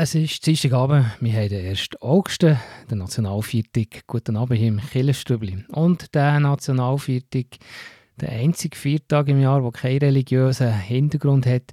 Es 0.00 0.14
ist 0.14 0.46
Dienstagabend, 0.46 1.06
wir 1.18 1.32
haben 1.32 1.48
den 1.48 1.70
1. 1.70 1.88
August, 2.00 2.44
den 2.44 2.58
Nationalviertag. 2.88 4.06
Guten 4.06 4.36
Abend 4.36 4.56
hier 4.56 4.68
im 4.68 4.80
Killerstübli. 4.80 5.64
Und 5.70 6.14
der 6.14 6.38
Nationalviertag, 6.38 7.46
der 8.20 8.28
einzige 8.28 8.76
Viertag 8.76 9.26
im 9.26 9.40
Jahr, 9.40 9.60
der 9.60 9.72
keinen 9.72 9.98
religiösen 9.98 10.72
Hintergrund 10.72 11.46
hat, 11.46 11.72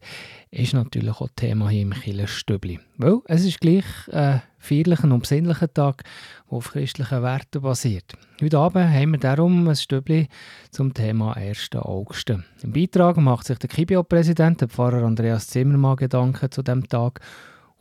ist 0.49 0.73
natürlich 0.73 1.21
auch 1.21 1.29
Thema 1.35 1.69
hier 1.69 1.83
im 1.83 1.93
Killerstübli. 1.93 2.79
Weil 2.97 3.19
es 3.25 3.45
ist 3.45 3.61
gleich 3.61 3.85
ein 4.11 4.41
feierlicher 4.57 5.03
und 5.03 5.19
besinnlicher 5.19 5.71
Tag, 5.71 6.01
der 6.49 6.57
auf 6.57 6.71
christlichen 6.71 7.21
Werten 7.21 7.61
basiert. 7.61 8.13
Heute 8.41 8.57
Abend 8.57 8.89
haben 8.89 9.11
wir 9.11 9.19
darum 9.19 9.67
ein 9.67 9.75
Stübli 9.75 10.29
zum 10.71 10.95
Thema 10.95 11.37
1. 11.37 11.69
August. 11.75 12.31
Im 12.31 12.43
Beitrag 12.73 13.17
macht 13.17 13.45
sich 13.45 13.59
der 13.59 13.69
Kibio-Präsident, 13.69 14.61
der 14.61 14.69
Pfarrer 14.69 15.03
Andreas 15.03 15.45
Zimmermann, 15.45 15.97
Gedanken 15.97 16.49
zu 16.49 16.63
dem 16.63 16.89
Tag 16.89 17.21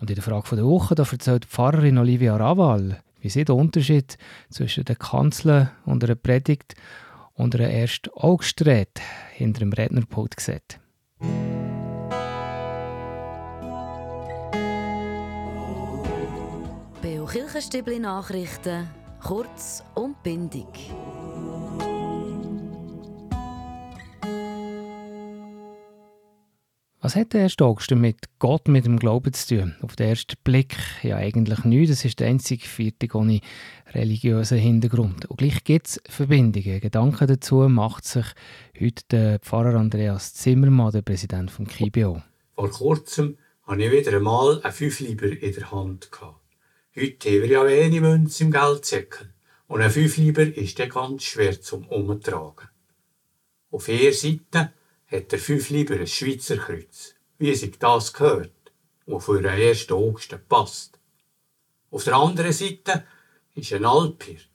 und 0.05 0.11
in 0.11 0.17
der 0.17 0.23
Frage 0.23 0.57
der 0.57 0.67
Woche 0.67 0.95
da 0.95 1.03
erzählt 1.11 1.47
Pfarrerin 1.47 1.97
Olivia 1.97 2.37
Raval, 2.37 3.01
wie 3.23 3.31
sie 3.31 3.47
den 3.47 3.57
Unterschied 3.57 4.19
zwischen 4.51 4.85
der 4.85 4.97
Kanzel 4.97 5.71
und 5.87 6.05
einer 6.05 6.15
Predigt 6.15 6.75
und 7.33 7.55
einer 7.55 7.71
ersten 7.71 8.11
Augsträt 8.11 9.01
hinter 9.33 9.61
dem 9.61 9.73
Rednerpult 9.73 10.39
sieht. 10.39 10.79
Beo 17.01 17.25
Kirchenstübli 17.25 17.99
Nachrichten, 17.99 18.87
kurz 19.23 19.83
und 19.95 20.23
bindig. 20.23 20.93
Was 27.05 27.17
hat 27.17 27.35
der 27.35 27.43
erste 27.43 27.67
August 27.67 27.91
mit 27.91 28.17
Gott, 28.39 28.67
mit 28.67 28.87
dem 28.87 28.99
Glauben 28.99 29.31
zu 29.35 29.57
tun? 29.57 29.75
Auf 29.83 29.95
den 29.95 30.09
ersten 30.09 30.37
Blick 30.43 30.75
ja 31.03 31.17
eigentlich 31.17 31.63
nichts. 31.65 31.91
Das 31.91 32.05
ist 32.07 32.19
der 32.19 32.29
einzige 32.29 32.65
Viertag 32.65 33.15
ohne 33.15 33.41
religiösen 33.93 34.57
Hintergrund. 34.57 35.27
Und 35.27 35.37
gleich 35.37 35.63
gibt 35.65 35.87
es 35.87 36.03
Verbindungen. 36.09 36.81
Gedanken 36.81 37.27
dazu 37.29 37.57
macht 37.69 38.07
sich 38.07 38.25
heute 38.81 39.03
der 39.11 39.39
Pfarrer 39.41 39.79
Andreas 39.79 40.33
Zimmermann, 40.33 40.93
der 40.93 41.03
Präsident 41.03 41.51
vom 41.51 41.67
KIBO. 41.67 42.23
Vor 42.55 42.71
kurzem 42.71 43.37
hatte 43.65 43.83
ich 43.83 43.93
wieder 43.93 44.17
einmal 44.17 44.63
ein 44.63 44.73
Fünfliber 44.73 45.27
in 45.27 45.53
der 45.53 45.73
Hand. 45.73 46.11
Heute 46.97 47.29
haben 47.29 47.43
wir 47.43 47.47
ja 47.47 47.67
wenig 47.67 48.01
Münze 48.01 48.45
im 48.45 48.51
Geldsäckel. 48.51 49.31
Und 49.67 49.83
ein 49.83 49.91
Fünfliber 49.91 50.45
ist 50.57 50.79
dann 50.79 50.89
ganz 50.89 51.25
schwer 51.25 51.61
zum 51.61 51.87
Umtragen. 51.87 52.71
Auf 53.71 53.85
vier 53.85 54.15
Seiten 54.15 54.71
hat 55.15 55.31
der 55.31 55.39
Fünfliber 55.39 55.95
ein 55.95 56.09
Schweizer 56.09 56.57
Kreuz, 56.57 57.15
wie 57.39 57.55
sich 57.55 57.79
das 57.79 58.13
gehört, 58.13 58.51
und 59.07 59.21
für 59.21 59.41
den 59.41 59.53
1. 59.53 59.91
August 59.93 60.37
passt. 60.49 60.99
Auf 61.91 62.03
der 62.03 62.17
anderen 62.17 62.53
Seite 62.53 63.07
ist 63.55 63.73
ein 63.73 63.85
Alphirt. 63.85 64.49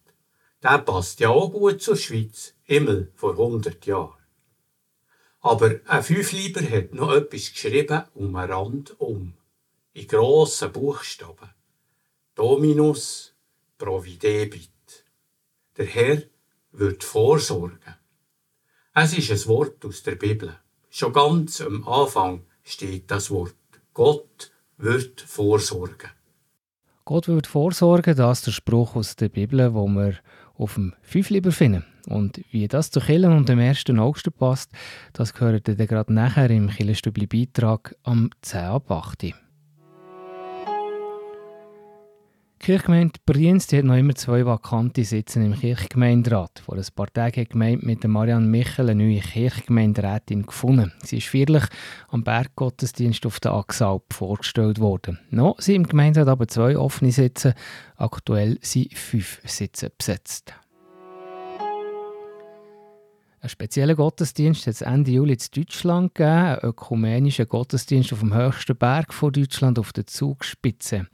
Der 0.61 0.79
passt 0.79 1.21
ja 1.21 1.29
auch 1.29 1.49
gut 1.49 1.81
zur 1.81 1.95
Schweiz, 1.95 2.55
immer 2.65 3.07
vor 3.15 3.31
100 3.31 3.85
Jahren. 3.85 4.17
Aber 5.39 5.79
ein 5.85 6.03
Fünfliber 6.03 6.61
hat 6.61 6.93
noch 6.93 7.13
etwas 7.13 7.53
geschrieben 7.53 8.03
um 8.13 8.33
den 8.33 8.35
Rand 8.35 8.99
um, 8.99 9.35
in 9.93 10.07
grossen 10.07 10.73
Buchstaben. 10.73 11.53
Dominus 12.35 13.33
providebit. 13.77 15.05
Der 15.77 15.85
Herr 15.85 16.23
wird 16.73 17.05
vorsorgen. 17.05 17.98
Es 19.01 19.17
ist 19.17 19.31
ein 19.31 19.47
Wort 19.47 19.85
aus 19.85 20.03
der 20.03 20.15
Bibel. 20.15 20.53
Schon 20.89 21.13
ganz 21.13 21.61
am 21.61 21.87
Anfang 21.87 22.41
steht 22.65 23.09
das 23.09 23.31
Wort. 23.31 23.55
Gott 23.93 24.51
wird 24.77 25.21
vorsorgen. 25.21 26.09
Gott 27.05 27.29
wird 27.29 27.47
vorsorgen, 27.47 28.13
das 28.17 28.39
ist 28.39 28.47
der 28.47 28.51
Spruch 28.51 28.97
aus 28.97 29.15
der 29.15 29.29
Bibel, 29.29 29.73
wo 29.73 29.87
wir 29.87 30.15
auf 30.57 30.73
dem 30.73 30.93
Fünfliber 31.01 31.53
finden. 31.53 31.85
Und 32.09 32.41
wie 32.51 32.67
das 32.67 32.91
zu 32.91 32.99
Killen 32.99 33.31
und 33.31 33.47
dem 33.47 33.59
1. 33.59 33.85
August 33.97 34.37
passt, 34.37 34.69
das 35.13 35.33
gehört 35.33 35.69
dann 35.69 35.77
gerade 35.77 36.11
nachher 36.11 36.49
im 36.49 36.69
Killenstübli-Beitrag 36.69 37.95
am 38.03 38.31
10 38.41 38.59
ab 38.59 38.91
8. 38.91 39.33
Die 42.61 42.65
Kirchgemeinde 42.65 43.19
Brienz 43.25 43.67
die 43.67 43.77
hat 43.77 43.85
noch 43.85 43.95
immer 43.95 44.15
zwei 44.15 44.45
vakante 44.45 45.05
Sitze 45.05 45.41
im 45.41 45.57
Kirchgemeinderat. 45.57 46.59
Vor 46.59 46.75
ein 46.75 46.85
paar 46.93 47.07
Tagen 47.07 47.39
hat 47.39 47.47
die 47.47 47.53
Gemeinde 47.53 47.85
mit 47.85 48.05
Marianne 48.05 48.45
Michel 48.45 48.89
eine 48.89 49.01
neue 49.01 49.21
Kirchgemeinderätin 49.21 50.45
gefunden. 50.45 50.91
Sie 51.01 51.19
ist 51.19 51.27
feierlich 51.27 51.63
am 52.09 52.25
Berggottesdienst 52.25 53.25
auf 53.25 53.39
der 53.39 53.53
Axalp 53.53 54.13
vorgestellt 54.13 54.79
worden. 54.79 55.19
Noch 55.29 55.57
sind 55.61 55.75
im 55.75 55.87
Gemeinderat 55.87 56.27
aber 56.27 56.49
zwei 56.49 56.77
offene 56.77 57.13
Sitze. 57.13 57.55
Aktuell 57.95 58.57
sind 58.61 58.93
fünf 58.93 59.39
Sitze 59.45 59.89
besetzt. 59.97 60.53
Einen 63.39 63.49
speziellen 63.49 63.95
Gottesdienst 63.95 64.67
hat 64.67 64.73
es 64.73 64.81
Ende 64.81 65.11
Juli 65.11 65.33
in 65.33 65.39
Deutschland 65.55 66.13
gegeben, 66.13 66.29
einen 66.29 66.59
ökumenischen 66.61 67.47
Gottesdienst 67.47 68.11
auf 68.11 68.19
dem 68.19 68.33
höchsten 68.33 68.75
Berg 68.75 69.13
von 69.13 69.31
Deutschland, 69.31 69.79
auf 69.79 69.93
der 69.93 70.05
Zugspitze. 70.05 71.07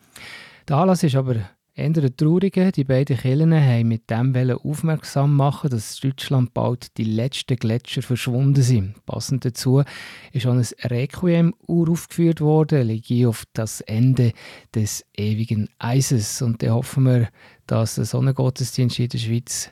Der 0.68 0.78
Anlass 0.78 1.04
ist 1.04 1.16
aber 1.16 1.36
eher 1.76 2.16
trauriger. 2.16 2.72
Die 2.72 2.86
beiden 2.86 3.18
Kirchen 3.18 3.54
haben 3.54 3.88
mit 3.88 4.10
dem 4.10 4.36
aufmerksam 4.64 5.36
machen, 5.36 5.70
dass 5.70 6.04
in 6.04 6.10
Deutschland 6.10 6.56
bald 6.56 6.98
die 6.98 7.04
letzten 7.04 7.58
Gletscher 7.58 8.02
verschwunden 8.02 8.64
sind. 8.64 9.06
Passend 9.06 9.46
dazu 9.46 9.84
ist 10.32 10.48
auch 10.48 10.54
ein 10.54 10.66
Requiem 10.86 11.54
aufgeführt 11.68 12.42
worden, 12.42 12.80
Elegie 12.80 13.28
auf 13.28 13.44
das 13.54 13.82
Ende 13.82 14.32
des 14.74 15.06
ewigen 15.16 15.70
Eises. 15.78 16.42
Und 16.42 16.64
da 16.64 16.72
hoffen 16.72 17.04
wir, 17.04 17.30
dass 17.68 17.96
so 17.96 18.20
ein 18.20 18.34
Gottesdienst 18.34 18.98
in 18.98 19.10
der 19.10 19.18
Schweiz 19.20 19.70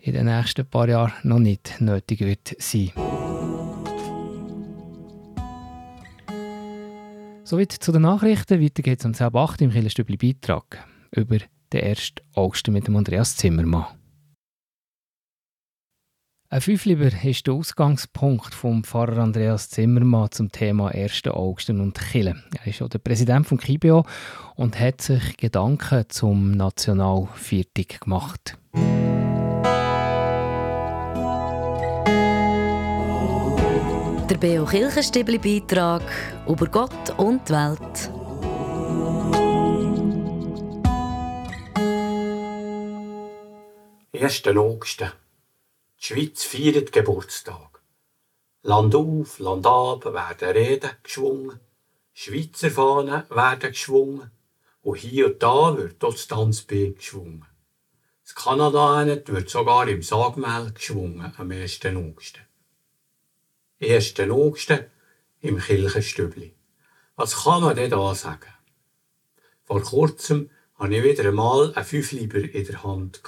in 0.00 0.14
den 0.14 0.26
nächsten 0.26 0.66
paar 0.66 0.88
Jahren 0.88 1.12
noch 1.22 1.38
nicht 1.38 1.80
nötig 1.80 2.18
wird 2.20 2.56
sein. 2.58 2.90
Soweit 7.52 7.72
zu 7.72 7.92
den 7.92 8.00
Nachrichten. 8.00 8.62
Weiter 8.62 8.80
geht 8.80 9.00
es 9.00 9.04
um 9.04 9.12
10 9.12 9.36
8 9.36 9.60
im 9.60 9.70
Killerstübli 9.72 10.16
Beitrag 10.16 10.86
über 11.10 11.36
den 11.70 11.84
1. 11.84 12.12
August 12.34 12.66
mit 12.68 12.86
dem 12.86 12.96
Andreas 12.96 13.36
Zimmermann. 13.36 13.84
Ein 16.48 16.60
Fünfliber 16.62 17.10
ist 17.22 17.46
der 17.46 17.52
Ausgangspunkt 17.52 18.54
vom 18.54 18.84
Pfarrer 18.84 19.18
Andreas 19.18 19.68
Zimmermann 19.68 20.30
zum 20.30 20.50
Thema 20.50 20.92
1. 20.92 21.26
August 21.26 21.68
und 21.68 21.92
Kille. 21.92 22.42
Er 22.58 22.66
ist 22.66 22.80
auch 22.80 22.88
der 22.88 23.00
Präsident 23.00 23.46
von 23.46 23.58
KIBO 23.58 24.06
und 24.54 24.80
hat 24.80 25.02
sich 25.02 25.36
Gedanken 25.36 26.06
zum 26.08 26.52
Nationalviertag 26.52 28.00
gemacht. 28.00 28.56
Der 34.32 34.38
Beo 34.38 34.64
Kirchenstibli 34.64 35.36
Beitrag 35.36 36.02
über 36.48 36.66
Gott 36.66 37.10
und 37.18 37.46
die 37.46 37.52
Welt. 37.52 38.10
Ersten 44.10 44.56
August. 44.56 45.00
Die 45.02 46.02
Schweiz 46.02 46.44
feiert 46.44 46.92
Geburtstag. 46.92 47.82
Land 48.62 48.94
auf, 48.94 49.38
Land 49.38 49.66
ab 49.66 50.06
werden 50.06 50.48
Reden 50.48 50.90
geschwungen. 51.02 51.60
Schweizer 52.14 52.70
Fahnen 52.70 53.24
werden 53.28 53.70
geschwungen. 53.70 54.30
Und 54.80 54.96
hier 54.96 55.26
und 55.26 55.42
da 55.42 55.76
wird 55.76 56.02
auch 56.02 56.12
das 56.12 56.26
Tanzbein 56.26 56.94
geschwungen. 56.94 57.44
Das 58.24 58.34
Kanada 58.34 59.04
wird 59.26 59.50
sogar 59.50 59.86
im 59.88 60.00
Sagmehl 60.00 60.72
geschwungen 60.72 61.34
am 61.36 61.50
1. 61.50 61.80
August. 61.84 62.40
1. 63.82 64.20
August 64.30 64.72
im 65.40 65.58
Kirchenstübli. 65.58 66.54
Was 67.16 67.42
kann 67.42 67.62
man 67.62 67.74
denn 67.74 67.90
da 67.90 68.14
sagen? 68.14 68.54
Vor 69.64 69.82
kurzem 69.82 70.50
hatte 70.76 70.94
ich 70.94 71.02
wieder 71.02 71.28
einmal 71.28 71.74
ein 71.74 71.84
Fünfliber 71.84 72.38
in 72.38 72.64
der 72.64 72.84
Hand. 72.84 73.22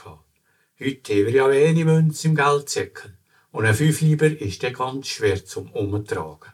Heute 0.79 1.13
haben 1.13 1.27
wir 1.27 1.31
ja 1.31 1.51
wenig 1.51 1.85
Münze 1.85 2.29
im 2.29 2.37
Geldsäckel. 2.37 3.19
Und 3.51 3.67
ein 3.67 3.75
Fünfliber 3.75 4.27
ist 4.27 4.63
dann 4.63 4.75
ganz 4.75 5.09
schwer 5.09 5.45
zum 5.45 5.73
Umtragen. 5.73 6.53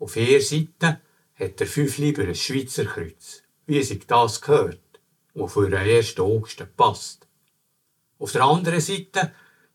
Auf 0.00 0.12
vier 0.12 0.42
Seiten 0.42 1.00
hat 1.36 1.60
der 1.60 1.66
Fünfliber 1.68 2.24
ein 2.24 2.34
Schweizer 2.34 2.84
Kreuz, 2.84 3.44
wie 3.66 3.80
sich 3.84 4.08
das 4.08 4.40
gehört, 4.40 5.00
und 5.34 5.50
für 5.50 5.70
den 5.70 5.78
1. 5.78 6.18
August 6.18 6.66
passt. 6.76 7.28
Auf 8.18 8.32
der 8.32 8.42
anderen 8.42 8.80
Seite 8.80 9.32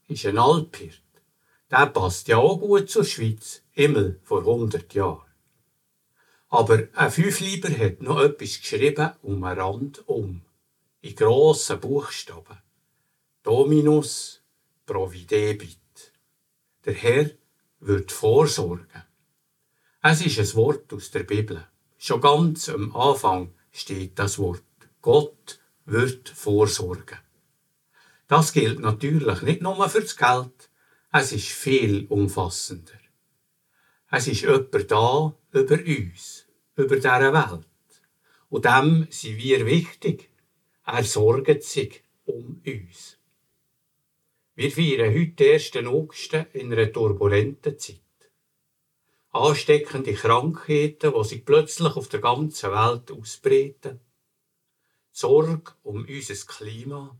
ist 0.09 0.25
ein 0.25 0.37
Alphirt. 0.37 1.02
Der 1.73 1.87
passt 1.87 2.27
ja 2.27 2.37
auch 2.37 2.59
gut 2.59 2.87
zur 2.87 3.03
Schweiz, 3.03 3.63
immer 3.73 4.13
vor 4.21 4.41
100 4.41 4.93
Jahren. 4.93 5.25
Aber 6.49 6.83
ein 6.93 7.09
Fünfliber 7.09 7.67
hat 7.67 7.99
noch 7.99 8.21
etwas 8.21 8.61
geschrieben 8.61 9.09
um 9.23 9.41
den 9.41 9.59
Rand 9.59 10.07
um, 10.07 10.43
in 11.01 11.15
grossen 11.15 11.79
Buchstaben. 11.79 12.59
Dominus 13.41 14.43
providebit. 14.85 15.79
Der 16.85 16.93
Herr 16.93 17.31
wird 17.79 18.11
vorsorgen. 18.11 19.03
Es 20.03 20.23
ist 20.23 20.37
ein 20.37 20.55
Wort 20.55 20.93
aus 20.93 21.09
der 21.09 21.23
Bibel. 21.23 21.65
Schon 21.97 22.21
ganz 22.21 22.69
am 22.69 22.95
Anfang 22.95 23.51
steht 23.71 24.19
das 24.19 24.37
Wort. 24.37 24.61
Gott 25.01 25.59
wird 25.85 26.29
vorsorgen. 26.29 27.17
Das 28.27 28.53
gilt 28.53 28.79
natürlich 28.79 29.41
nicht 29.41 29.63
nur 29.63 29.89
fürs 29.89 30.15
Geld, 30.15 30.69
es 31.15 31.31
ist 31.31 31.49
viel 31.49 32.07
umfassender. 32.09 32.99
Es 34.09 34.27
ist 34.27 34.41
jemand 34.41 34.89
da 34.89 35.37
über 35.51 35.75
uns, 35.75 36.47
über 36.75 36.95
diese 36.95 37.33
Welt. 37.33 37.67
Und 38.49 38.65
dem 38.65 39.07
sind 39.11 39.37
wir 39.37 39.65
wichtig. 39.67 40.31
Er 40.85 41.03
sorgt 41.03 41.63
sich 41.63 42.03
um 42.25 42.61
uns. 42.65 43.19
Wir 44.55 44.71
feiern 44.71 45.13
heute 45.13 45.33
den 45.33 45.53
1. 45.53 45.75
August 45.85 46.33
in 46.53 46.73
einer 46.73 46.91
turbulenten 46.91 47.77
Zeit. 47.77 47.99
Ansteckende 49.29 50.13
Krankheiten, 50.13 51.13
die 51.13 51.23
sich 51.23 51.45
plötzlich 51.45 51.95
auf 51.95 52.07
der 52.07 52.21
ganzen 52.21 52.71
Welt 52.71 53.11
ausbreiten. 53.11 53.99
Sorge 55.11 55.73
um 55.83 56.05
unser 56.07 56.47
Klima. 56.47 57.15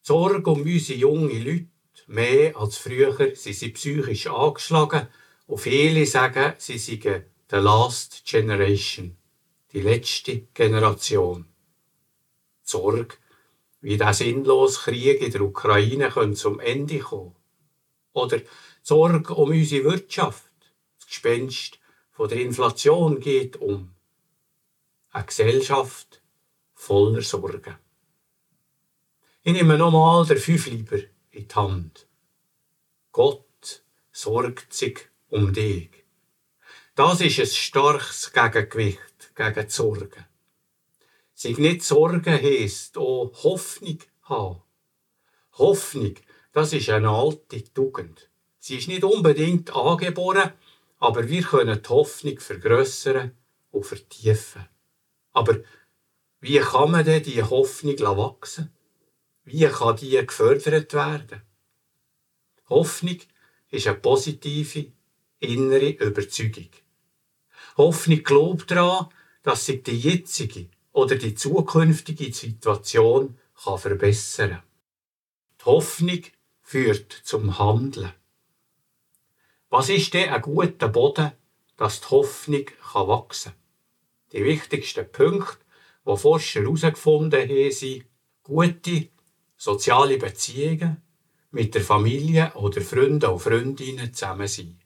Sorge 0.00 0.48
um 0.48 0.62
unsere 0.62 0.98
jungen 0.98 1.44
Leute. 1.44 1.79
Mehr 2.06 2.56
als 2.56 2.76
früher 2.76 3.34
sind 3.34 3.56
sie 3.56 3.68
psychisch 3.70 4.26
angeschlagen 4.26 5.08
und 5.46 5.58
viele 5.58 6.06
sagen, 6.06 6.54
sie 6.58 6.78
seien 6.78 7.24
the 7.50 7.56
last 7.56 8.24
generation, 8.24 9.16
die 9.72 9.80
letzte 9.80 10.42
Generation. 10.54 11.46
Sorge 12.62 13.16
wie 13.80 13.96
der 13.96 14.12
sinnlose 14.12 14.78
Krieg 14.80 15.20
in 15.22 15.32
der 15.32 15.40
Ukraine 15.40 16.12
zum 16.34 16.60
Ende 16.60 16.98
kommen 16.98 17.34
Oder 18.12 18.40
Sorge 18.82 19.34
um 19.34 19.50
unsere 19.50 19.84
Wirtschaft. 19.84 20.52
Das 20.98 21.06
Gespenst 21.06 21.78
von 22.10 22.28
der 22.28 22.40
Inflation 22.40 23.20
geht 23.20 23.56
um. 23.56 23.94
Eine 25.10 25.24
Gesellschaft 25.24 26.22
voller 26.74 27.22
Sorgen. 27.22 27.76
Ich 29.42 29.52
nehme 29.52 29.78
nochmal 29.78 30.26
der 30.26 30.36
Fünfliber 30.36 30.98
in 31.30 31.48
die 31.48 31.54
Hand. 31.54 32.06
Gott 33.12 33.82
sorgt 34.12 34.72
sich 34.72 34.98
um 35.28 35.52
dich. 35.52 35.90
Das 36.94 37.20
ist 37.20 37.38
ein 37.38 37.46
starkes 37.46 38.32
Gegengewicht 38.32 39.34
gegen 39.34 39.66
die 39.66 39.70
Sorgen. 39.70 40.26
Sich 41.34 41.58
nicht 41.58 41.82
Sorgen 41.82 42.24
heisst 42.32 42.98
auch 42.98 43.32
Hoffnung 43.42 43.98
haben. 44.22 44.62
Hoffnung, 45.54 46.14
das 46.52 46.72
ist 46.72 46.90
eine 46.90 47.10
alte 47.10 47.64
Tugend. 47.72 48.28
Sie 48.58 48.76
ist 48.76 48.88
nicht 48.88 49.04
unbedingt 49.04 49.74
angeboren, 49.74 50.52
aber 50.98 51.28
wir 51.28 51.42
können 51.42 51.82
die 51.82 51.88
Hoffnung 51.88 52.38
vergrößern 52.38 53.34
und 53.70 53.86
vertiefen. 53.86 54.68
Aber 55.32 55.60
wie 56.40 56.58
kann 56.58 56.90
man 56.90 57.04
denn 57.04 57.22
diese 57.22 57.48
Hoffnung 57.48 57.98
wachsen? 57.98 58.72
Wie 59.52 59.66
kann 59.66 59.96
die 59.96 60.10
gefördert 60.10 60.94
werden? 60.94 61.42
Hoffnung 62.68 63.18
ist 63.70 63.88
eine 63.88 63.96
positive 63.96 64.92
innere 65.40 65.90
Überzeugung. 65.90 66.68
Hoffnung 67.76 68.22
glaubt 68.22 68.70
daran, 68.70 69.08
dass 69.42 69.66
sich 69.66 69.82
die 69.82 69.98
jetzige 69.98 70.68
oder 70.92 71.16
die 71.16 71.34
zukünftige 71.34 72.32
Situation 72.32 73.38
kann 73.64 73.78
verbessern 73.78 74.50
kann. 74.50 74.62
Die 75.60 75.64
Hoffnung 75.64 76.22
führt 76.62 77.10
zum 77.10 77.58
Handeln. 77.58 78.12
Was 79.68 79.88
ist 79.88 80.14
denn 80.14 80.30
ein 80.30 80.42
guter 80.42 80.88
Boden, 80.88 81.32
dass 81.76 82.00
die 82.00 82.06
Hoffnung 82.10 82.66
kann 82.92 83.08
wachsen 83.08 83.52
kann? 83.52 83.60
Die 84.32 84.44
wichtigsten 84.44 85.10
Punkte, 85.10 85.58
die 86.06 86.16
Forscher 86.16 86.60
herausgefunden 86.60 87.48
haben, 87.48 87.72
sind 87.72 88.04
gute 88.44 89.08
soziale 89.60 90.16
Beziehungen 90.16 91.02
mit 91.50 91.74
der 91.74 91.82
Familie 91.82 92.50
oder 92.54 92.80
Freunden 92.80 93.30
und 93.30 93.40
Freundinnen 93.40 94.14
zusammen 94.14 94.48
sein. 94.48 94.80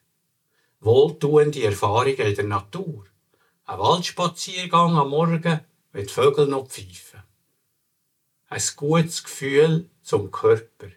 Wohltuende 0.81 1.63
Erfahrungen 1.63 2.27
in 2.27 2.35
der 2.35 2.45
Natur. 2.45 3.05
Ein 3.67 3.79
Waldspaziergang 3.79 4.97
am 4.97 5.11
Morgen 5.11 5.61
mit 5.93 6.11
Vögeln 6.11 6.51
noch 6.51 6.67
pfeifen. 6.67 7.23
Ein 8.49 8.63
gutes 8.75 9.23
Gefühl 9.23 9.91
zum 10.03 10.33
Körper. 10.33 10.89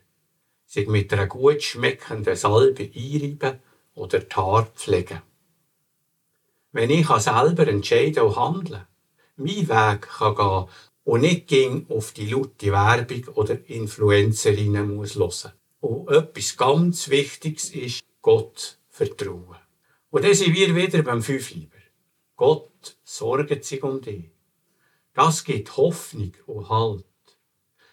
Sich 0.65 0.87
mit 0.87 1.13
einer 1.13 1.27
gut 1.27 1.61
schmeckenden 1.61 2.35
Salbe 2.35 2.91
einreiben 2.95 3.59
oder 3.93 4.19
die 4.19 4.35
Haare 4.35 4.71
pflegen. 4.75 5.21
Wenn 6.71 6.89
ich 6.89 7.07
selber 7.07 7.67
entscheiden 7.67 8.23
und 8.23 8.35
handeln, 8.37 8.87
mein 9.35 9.69
Weg 9.69 10.01
kann 10.01 10.35
gehen 10.35 10.65
und 11.07 11.21
nicht 11.21 11.47
ging 11.47 11.85
auf 11.87 12.11
die 12.11 12.25
laute 12.25 12.69
Werbung 12.69 13.33
oder 13.35 13.57
Influencerinnen 13.69 14.93
muss 14.93 15.15
hören. 15.15 15.53
Und 15.79 16.09
etwas 16.09 16.57
ganz 16.57 17.07
Wichtiges 17.07 17.69
ist 17.69 18.03
Gott 18.21 18.77
vertrauen. 18.89 19.55
Und 20.09 20.25
dann 20.25 20.33
sind 20.33 20.53
wir 20.53 20.75
wieder 20.75 21.01
beim 21.03 21.23
Fünfliber. 21.23 21.77
Gott 22.35 22.97
sorgt 23.05 23.63
sich 23.63 23.81
um 23.83 24.01
dich. 24.01 24.31
Das 25.13 25.45
gibt 25.45 25.77
Hoffnung 25.77 26.33
und 26.45 26.67
Halt. 26.67 27.05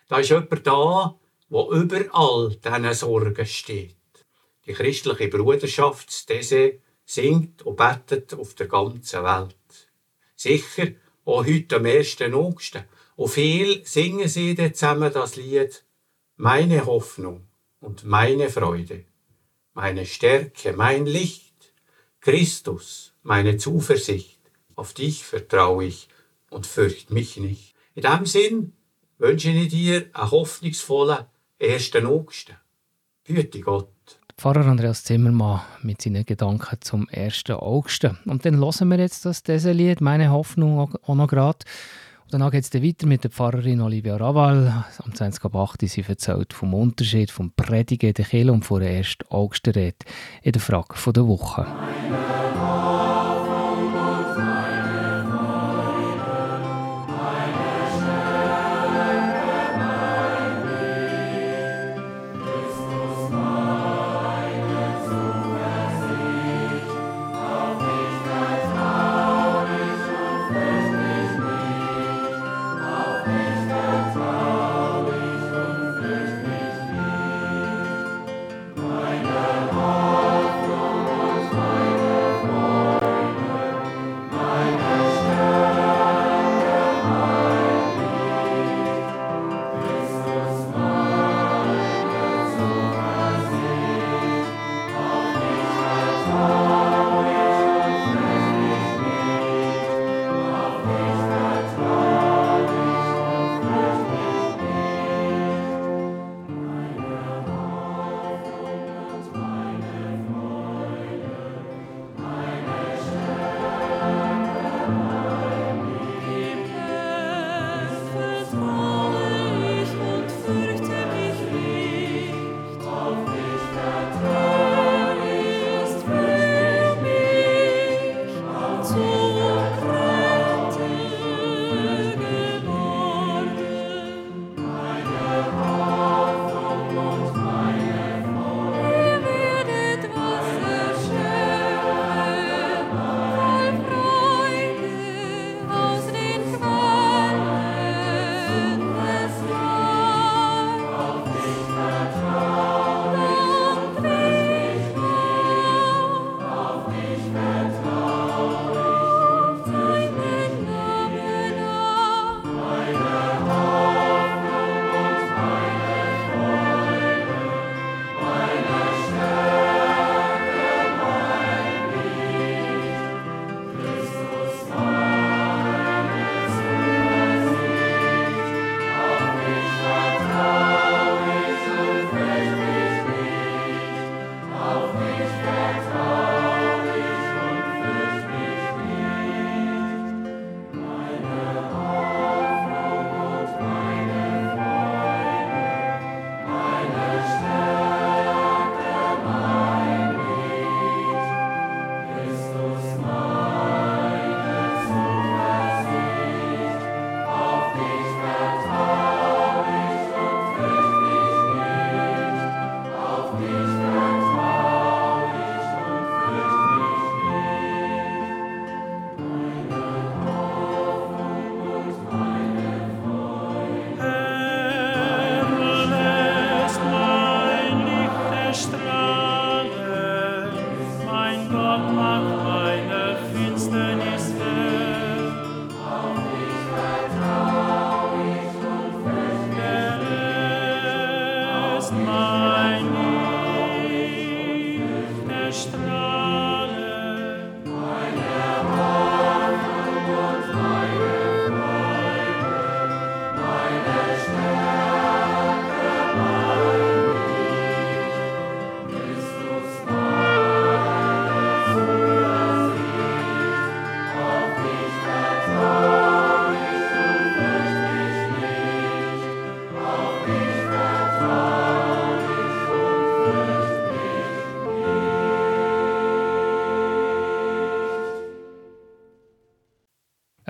Da 0.08 0.18
ist 0.18 0.30
jemand 0.30 0.66
da, 0.66 1.16
wo 1.48 1.72
überall 1.72 2.56
diesen 2.56 2.94
Sorgen 2.94 3.46
steht. 3.46 3.94
Die 4.66 4.72
christliche 4.72 5.28
Bruderschaft 5.28 6.28
Dese 6.28 6.80
singt 7.04 7.62
und 7.62 7.76
betet 7.76 8.34
auf 8.34 8.54
der 8.54 8.66
ganzen 8.66 9.22
Welt. 9.22 9.54
Sicher 10.34 10.88
auch 11.24 11.46
heute 11.46 11.76
am 11.76 11.86
1. 11.86 12.20
August. 12.22 12.82
Und 13.16 13.28
viel 13.28 13.84
singen 13.86 14.28
sie 14.28 14.54
dann 14.54 14.74
zusammen 14.74 15.12
das 15.12 15.36
Lied 15.36 15.84
Meine 16.36 16.84
Hoffnung 16.86 17.46
und 17.80 18.04
meine 18.04 18.48
Freude, 18.48 19.04
meine 19.72 20.04
Stärke, 20.04 20.72
mein 20.72 21.06
Licht, 21.06 21.72
Christus, 22.20 23.12
meine 23.22 23.56
Zuversicht, 23.56 24.40
auf 24.74 24.94
dich 24.94 25.24
vertraue 25.24 25.84
ich 25.84 26.08
und 26.50 26.66
fürcht 26.66 27.10
mich 27.10 27.36
nicht. 27.36 27.74
In 27.94 28.02
diesem 28.02 28.26
Sinn 28.26 28.72
wünsche 29.18 29.50
ich 29.50 29.68
dir 29.68 30.06
einen 30.12 30.30
hoffnungsvollen 30.30 31.26
1. 31.60 31.94
August. 31.96 32.54
Güte 33.22 33.60
Gott. 33.60 33.88
Pfarrer 34.36 34.66
Andreas 34.66 35.04
Zimmermann 35.04 35.62
mit 35.82 36.02
seinen 36.02 36.26
Gedanken 36.26 36.78
zum 36.80 37.08
1. 37.12 37.44
August. 37.50 38.04
Und 38.24 38.44
dann 38.44 38.58
hören 38.58 38.88
wir 38.88 38.98
jetzt 38.98 39.24
das 39.24 39.44
Lied, 39.46 40.00
meine 40.00 40.32
Hoffnung 40.32 40.96
auch 41.02 41.14
noch 41.14 41.28
gerade. 41.28 41.58
Und 42.24 42.32
danach 42.32 42.52
geht 42.52 42.64
es 42.64 42.72
weiter 42.72 43.06
mit 43.06 43.22
der 43.22 43.30
Pfarrerin 43.30 43.82
Olivia 43.82 44.16
Raval. 44.16 44.84
Am 44.98 45.12
20.08. 45.12 45.86
sie 45.88 46.04
erzählt 46.08 46.54
vom 46.54 46.72
Unterschied 46.72 47.30
vom 47.30 47.52
Predigen 47.52 48.14
der 48.14 48.24
Kirche 48.24 48.50
und 48.50 48.64
vor 48.64 48.80
der 48.80 48.96
1. 48.96 49.18
August 49.28 49.66
in 49.66 49.72
der 49.74 50.60
Frage 50.60 51.12
der 51.12 51.26
Woche. 51.26 51.66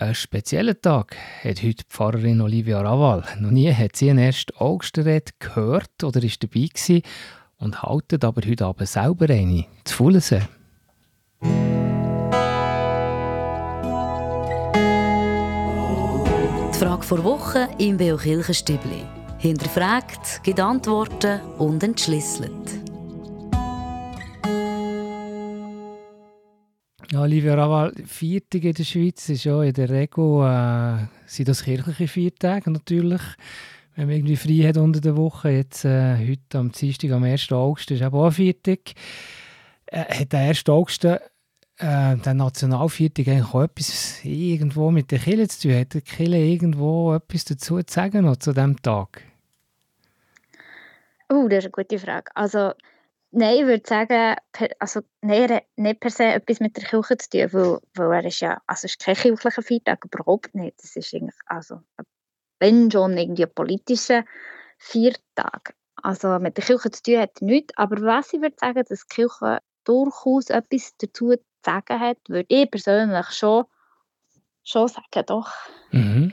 Einen 0.04 0.14
speziellen 0.14 0.76
Tag 0.82 1.16
hat 1.42 1.62
heute 1.62 1.76
die 1.76 1.84
Pfarrerin 1.88 2.42
Olivia 2.42 2.78
Raval. 2.82 3.25
Noch 3.40 3.50
nie 3.50 3.73
hat 3.73 3.96
sie 3.96 4.11
einen 4.11 4.18
1. 4.18 4.49
August 4.58 5.00
gehört 5.38 6.04
oder 6.04 6.23
ist 6.23 6.42
dabei 6.42 6.66
gewesen 6.66 7.00
und 7.56 7.82
haltet 7.82 8.23
aber 8.23 8.42
heute 8.46 8.66
Abend 8.66 8.87
selber 8.87 9.30
eine, 9.30 9.64
zu 9.84 9.94
Fullensee. 9.94 10.42
Die 16.75 16.78
Frage 16.78 17.02
vor 17.02 17.25
Woche 17.25 17.70
im 17.78 17.96
Beo 17.96 18.18
Kirchenstübli. 18.18 19.06
Hinterfragt, 19.38 20.42
gibt 20.42 20.61
Antworten 20.61 21.40
und 21.56 21.82
entschlüsselt. 21.82 22.83
Ja, 27.14 27.23
Olivia 27.23 27.54
Raval, 27.54 27.92
Viertag 28.06 28.64
in 28.64 28.75
der 28.75 28.83
Schweiz 28.83 29.28
ist 29.28 29.44
ja 29.44 29.62
in 29.62 29.73
der 29.73 29.88
Regel 29.88 30.42
äh, 30.42 31.06
sind 31.26 31.47
das 31.47 31.62
kirchliche 31.62 32.09
Viertage 32.09 32.73
natürlich. 32.73 33.21
Wenn 33.94 34.09
man 34.09 34.16
irgendwie 34.16 34.35
frei 34.35 34.66
hat 34.66 34.78
unter 34.78 35.00
der 35.00 35.16
Woche, 35.16 35.50
jetzt 35.50 35.85
äh, 35.85 36.16
heute 36.18 36.59
am 36.59 36.73
Dienstag, 36.73 37.12
am 37.12 37.23
1. 37.23 37.52
August, 37.52 37.92
ist 37.92 38.02
eben 38.02 38.12
auch 38.16 38.25
ein 38.25 38.33
Viertag. 38.33 38.80
Äh, 39.87 40.23
hat 40.23 40.33
der 40.33 40.40
1. 40.40 40.68
August, 40.68 41.04
äh, 41.04 41.21
der 41.78 42.35
Nationalviertag, 42.35 43.28
eigentlich 43.28 43.54
auch 43.54 43.62
etwas 43.62 44.25
irgendwo 44.25 44.90
mit 44.90 45.12
der 45.12 45.21
Kirche 45.21 45.47
zu 45.47 45.68
tun? 45.68 45.78
Hat 45.78 45.94
die 45.94 46.00
Kirche 46.00 46.37
irgendwo 46.37 47.14
etwas 47.14 47.44
dazu 47.44 47.80
zu 47.80 47.94
sagen 47.94 48.25
noch 48.25 48.38
zu 48.38 48.52
diesem 48.52 48.83
Tag? 48.83 49.23
Oh, 51.28 51.47
das 51.47 51.59
ist 51.59 51.66
eine 51.66 51.85
gute 51.85 52.00
Frage. 52.00 52.33
Also 52.35 52.73
Nein, 53.36 53.56
ich 53.56 53.66
würde 53.66 53.82
sagen, 53.84 54.36
also, 54.78 55.00
nein, 55.20 55.50
er 55.50 55.56
hat 55.56 55.64
nicht 55.74 55.98
per 55.98 56.10
se 56.10 56.24
etwas 56.24 56.60
mit 56.60 56.76
der 56.76 56.84
Kirche 56.84 57.16
zu 57.16 57.30
tun, 57.30 57.52
weil, 57.52 57.78
weil 57.94 58.12
er 58.12 58.24
ist 58.26 58.38
ja, 58.38 58.62
also 58.68 58.86
ist 58.86 59.00
kein 59.00 59.16
kirchlicher 59.16 59.62
Feiertag, 59.62 60.04
überhaupt 60.04 60.54
nicht. 60.54 60.80
Es 60.80 60.94
ist 60.94 61.12
eigentlich, 61.12 61.34
also, 61.46 61.80
wenn 62.60 62.92
schon 62.92 63.18
irgendwie 63.18 63.44
ein 63.44 63.52
politischer 63.52 64.24
Feiertag. 64.78 65.74
Also 65.96 66.38
mit 66.38 66.56
der 66.56 66.64
Kirche 66.64 66.92
zu 66.92 67.02
tun 67.02 67.18
hat 67.18 67.40
er 67.40 67.46
nichts, 67.46 67.76
aber 67.76 68.00
was 68.02 68.32
ich 68.32 68.40
würde 68.40 68.54
sagen, 68.56 68.84
dass 68.88 69.04
die 69.04 69.14
Kirche 69.14 69.58
durchaus 69.82 70.50
etwas 70.50 70.94
dazu 70.98 71.32
zu 71.32 71.38
sagen 71.64 71.98
hat, 71.98 72.18
würde 72.28 72.46
ich 72.54 72.70
persönlich 72.70 73.30
schon, 73.30 73.64
schon 74.62 74.86
sagen, 74.86 75.26
doch. 75.26 75.50
Mhm. 75.90 76.32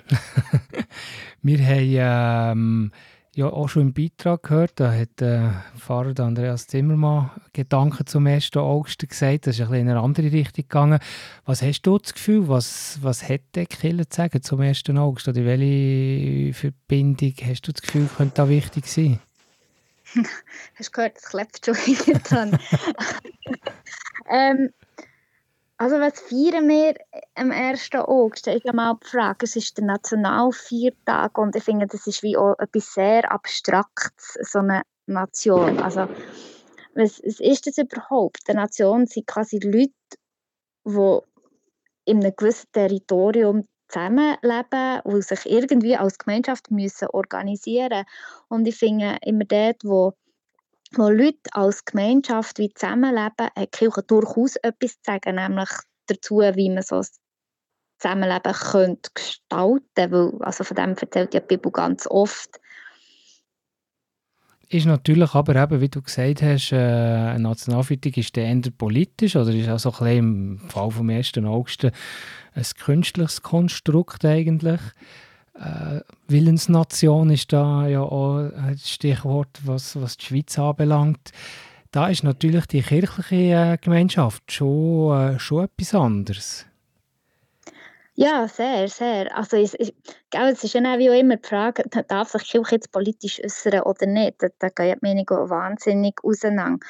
Wir 1.42 1.60
haben... 1.66 2.92
Ähm 2.92 2.92
ja 3.34 3.48
auch 3.48 3.70
schon 3.70 3.84
im 3.84 3.94
Beitrag 3.94 4.44
gehört, 4.44 4.80
da 4.80 4.92
hat 4.92 5.20
der 5.20 5.64
Pfarrer 5.78 6.20
Andreas 6.20 6.68
Zimmermann 6.68 7.32
Gedanken 7.54 8.06
zum 8.06 8.28
1. 8.28 8.56
August 8.56 9.08
gesagt, 9.08 9.48
das 9.48 9.56
ist 9.56 9.62
ein 9.62 9.68
bisschen 9.70 9.88
in 9.88 9.92
eine 9.92 10.02
andere 10.02 10.32
Richtung 10.32 10.64
gegangen. 10.64 11.00
Was 11.46 11.62
hast 11.62 11.84
du 11.84 11.98
das 11.98 12.14
Gefühl, 12.14 12.50
was, 12.50 13.00
was 13.02 13.28
hätte 13.28 13.66
Killer 13.66 14.10
zu 14.10 14.18
sagen 14.18 14.42
zum 14.42 14.60
1. 14.60 14.84
August 14.90 15.30
oder 15.30 15.46
welche 15.46 16.54
Verbindung 16.54 17.34
hast 17.46 17.68
du 17.68 17.72
das 17.72 17.82
Gefühl, 17.82 18.10
könnte 18.16 18.36
da 18.36 18.50
wichtig 18.50 18.88
sein? 18.88 19.20
hast 20.76 20.90
du 20.90 20.92
gehört, 20.92 21.18
es 21.18 21.30
klebt 21.30 21.66
schon 21.66 21.76
wieder 21.76 22.20
dran. 22.20 22.60
ähm, 24.30 24.72
also 25.82 26.00
was 26.00 26.20
feiern 26.20 26.70
wir 26.70 26.94
am 27.34 27.50
1. 27.50 27.90
August? 27.96 28.46
Ich 28.46 28.64
habe 28.66 28.76
mal 28.76 28.98
gefragt, 28.98 29.42
es 29.42 29.56
ist 29.56 29.80
der 29.80 29.86
Nationalviertag 29.86 31.36
und 31.40 31.56
ich 31.56 31.64
finde, 31.64 31.88
das 31.88 32.06
ist 32.06 32.22
wie 32.22 32.38
auch 32.38 32.54
etwas 32.60 32.94
sehr 32.94 33.32
Abstraktes, 33.32 34.38
so 34.44 34.60
eine 34.60 34.84
Nation. 35.08 35.80
Also 35.80 36.02
was, 36.94 37.20
was 37.26 37.40
ist 37.40 37.66
das 37.66 37.80
überhaupt? 37.80 38.44
Eine 38.48 38.60
Nation 38.60 39.08
sind 39.08 39.26
quasi 39.26 39.58
Leute, 39.58 39.92
die 40.86 42.12
in 42.12 42.24
einem 42.24 42.36
gewissen 42.36 42.72
Territorium 42.74 43.68
zusammenleben 43.88 45.00
und 45.04 45.24
sich 45.24 45.48
irgendwie 45.48 45.98
als 45.98 46.20
Gemeinschaft 46.20 46.70
müssen 46.70 47.08
organisieren 47.08 48.06
Und 48.50 48.68
ich 48.68 48.78
finde, 48.78 49.18
immer 49.24 49.46
dort, 49.46 49.84
wo 49.84 50.14
wo 50.94 51.10
Leute 51.10 51.40
als 51.52 51.86
Gemeinschaft 51.86 52.58
wie 52.60 52.74
zusammenleben, 52.74 53.48
hat 53.56 53.58
die 53.58 53.68
Kirche 53.68 54.04
durchaus 54.04 54.56
etwas 54.58 54.94
zu 54.94 55.00
sagen, 55.06 55.36
nämlich 55.36 55.70
dazu, 56.08 56.40
wie 56.40 56.70
man 56.70 56.84
so 56.84 57.02
Zusammenleben 58.00 58.54
könnte 58.54 59.12
gestalten 59.14 59.86
könnte. 59.96 60.38
Also 60.42 60.64
von 60.64 60.76
dem 60.76 60.96
erzählt 60.96 61.34
ja 61.34 61.40
die 61.40 61.48
Bibel 61.56 61.72
ganz 61.72 62.08
oft. 62.08 62.60
Ist 64.70 64.86
natürlich 64.86 65.34
aber 65.36 65.56
eben, 65.56 65.82
wie 65.82 65.90
du 65.90 66.02
gesagt 66.02 66.42
hast, 66.42 66.72
äh, 66.72 66.78
eine 66.78 67.42
Nationalfeiertag 67.42 68.16
ist 68.16 68.38
eher 68.38 68.62
politisch 68.78 69.36
oder 69.36 69.54
ist 69.54 69.86
auch 69.86 70.02
ein 70.02 70.18
im 70.18 70.60
Fall 70.70 70.90
vom 70.92 71.10
1. 71.10 71.38
August 71.40 71.84
ein 71.84 72.66
künstliches 72.80 73.42
Konstrukt 73.42 74.24
eigentlich. 74.24 74.80
Äh, 75.62 76.02
Willensnation 76.28 77.30
ist 77.30 77.54
da 77.54 77.88
ja 77.88 78.02
auch 78.02 78.38
ein 78.38 78.78
Stichwort, 78.78 79.60
was, 79.64 80.02
was 80.02 80.18
die 80.18 80.26
Schweiz 80.26 80.58
anbelangt. 80.58 81.32
Da 81.92 82.08
ist 82.08 82.24
natürlich 82.24 82.66
die 82.68 82.82
kirchliche 82.82 83.36
äh, 83.36 83.78
Gemeinschaft 83.78 84.52
schon, 84.52 85.36
äh, 85.36 85.40
schon 85.40 85.66
etwas 85.66 85.94
anderes. 85.94 86.66
Ja, 88.16 88.48
sehr, 88.48 88.88
sehr. 88.88 89.36
Also 89.36 89.58
es, 89.58 89.74
es, 89.74 89.94
es 90.32 90.64
ist 90.64 90.74
ja 90.74 91.00
wie 91.00 91.10
auch 91.10 91.20
immer 91.20 91.38
die 91.38 91.48
Frage, 91.48 91.84
darf 92.08 92.30
sich 92.30 92.44
die 92.44 92.52
Kirche 92.52 92.76
jetzt 92.76 92.92
politisch 92.92 93.42
äußern 93.44 93.82
oder 93.82 94.06
nicht? 94.06 94.42
Da, 94.42 94.48
da 94.60 94.70
gehen 94.70 94.98
die 95.02 95.08
Meinungen 95.08 95.50
wahnsinnig 95.50 96.16
auseinander. 96.24 96.86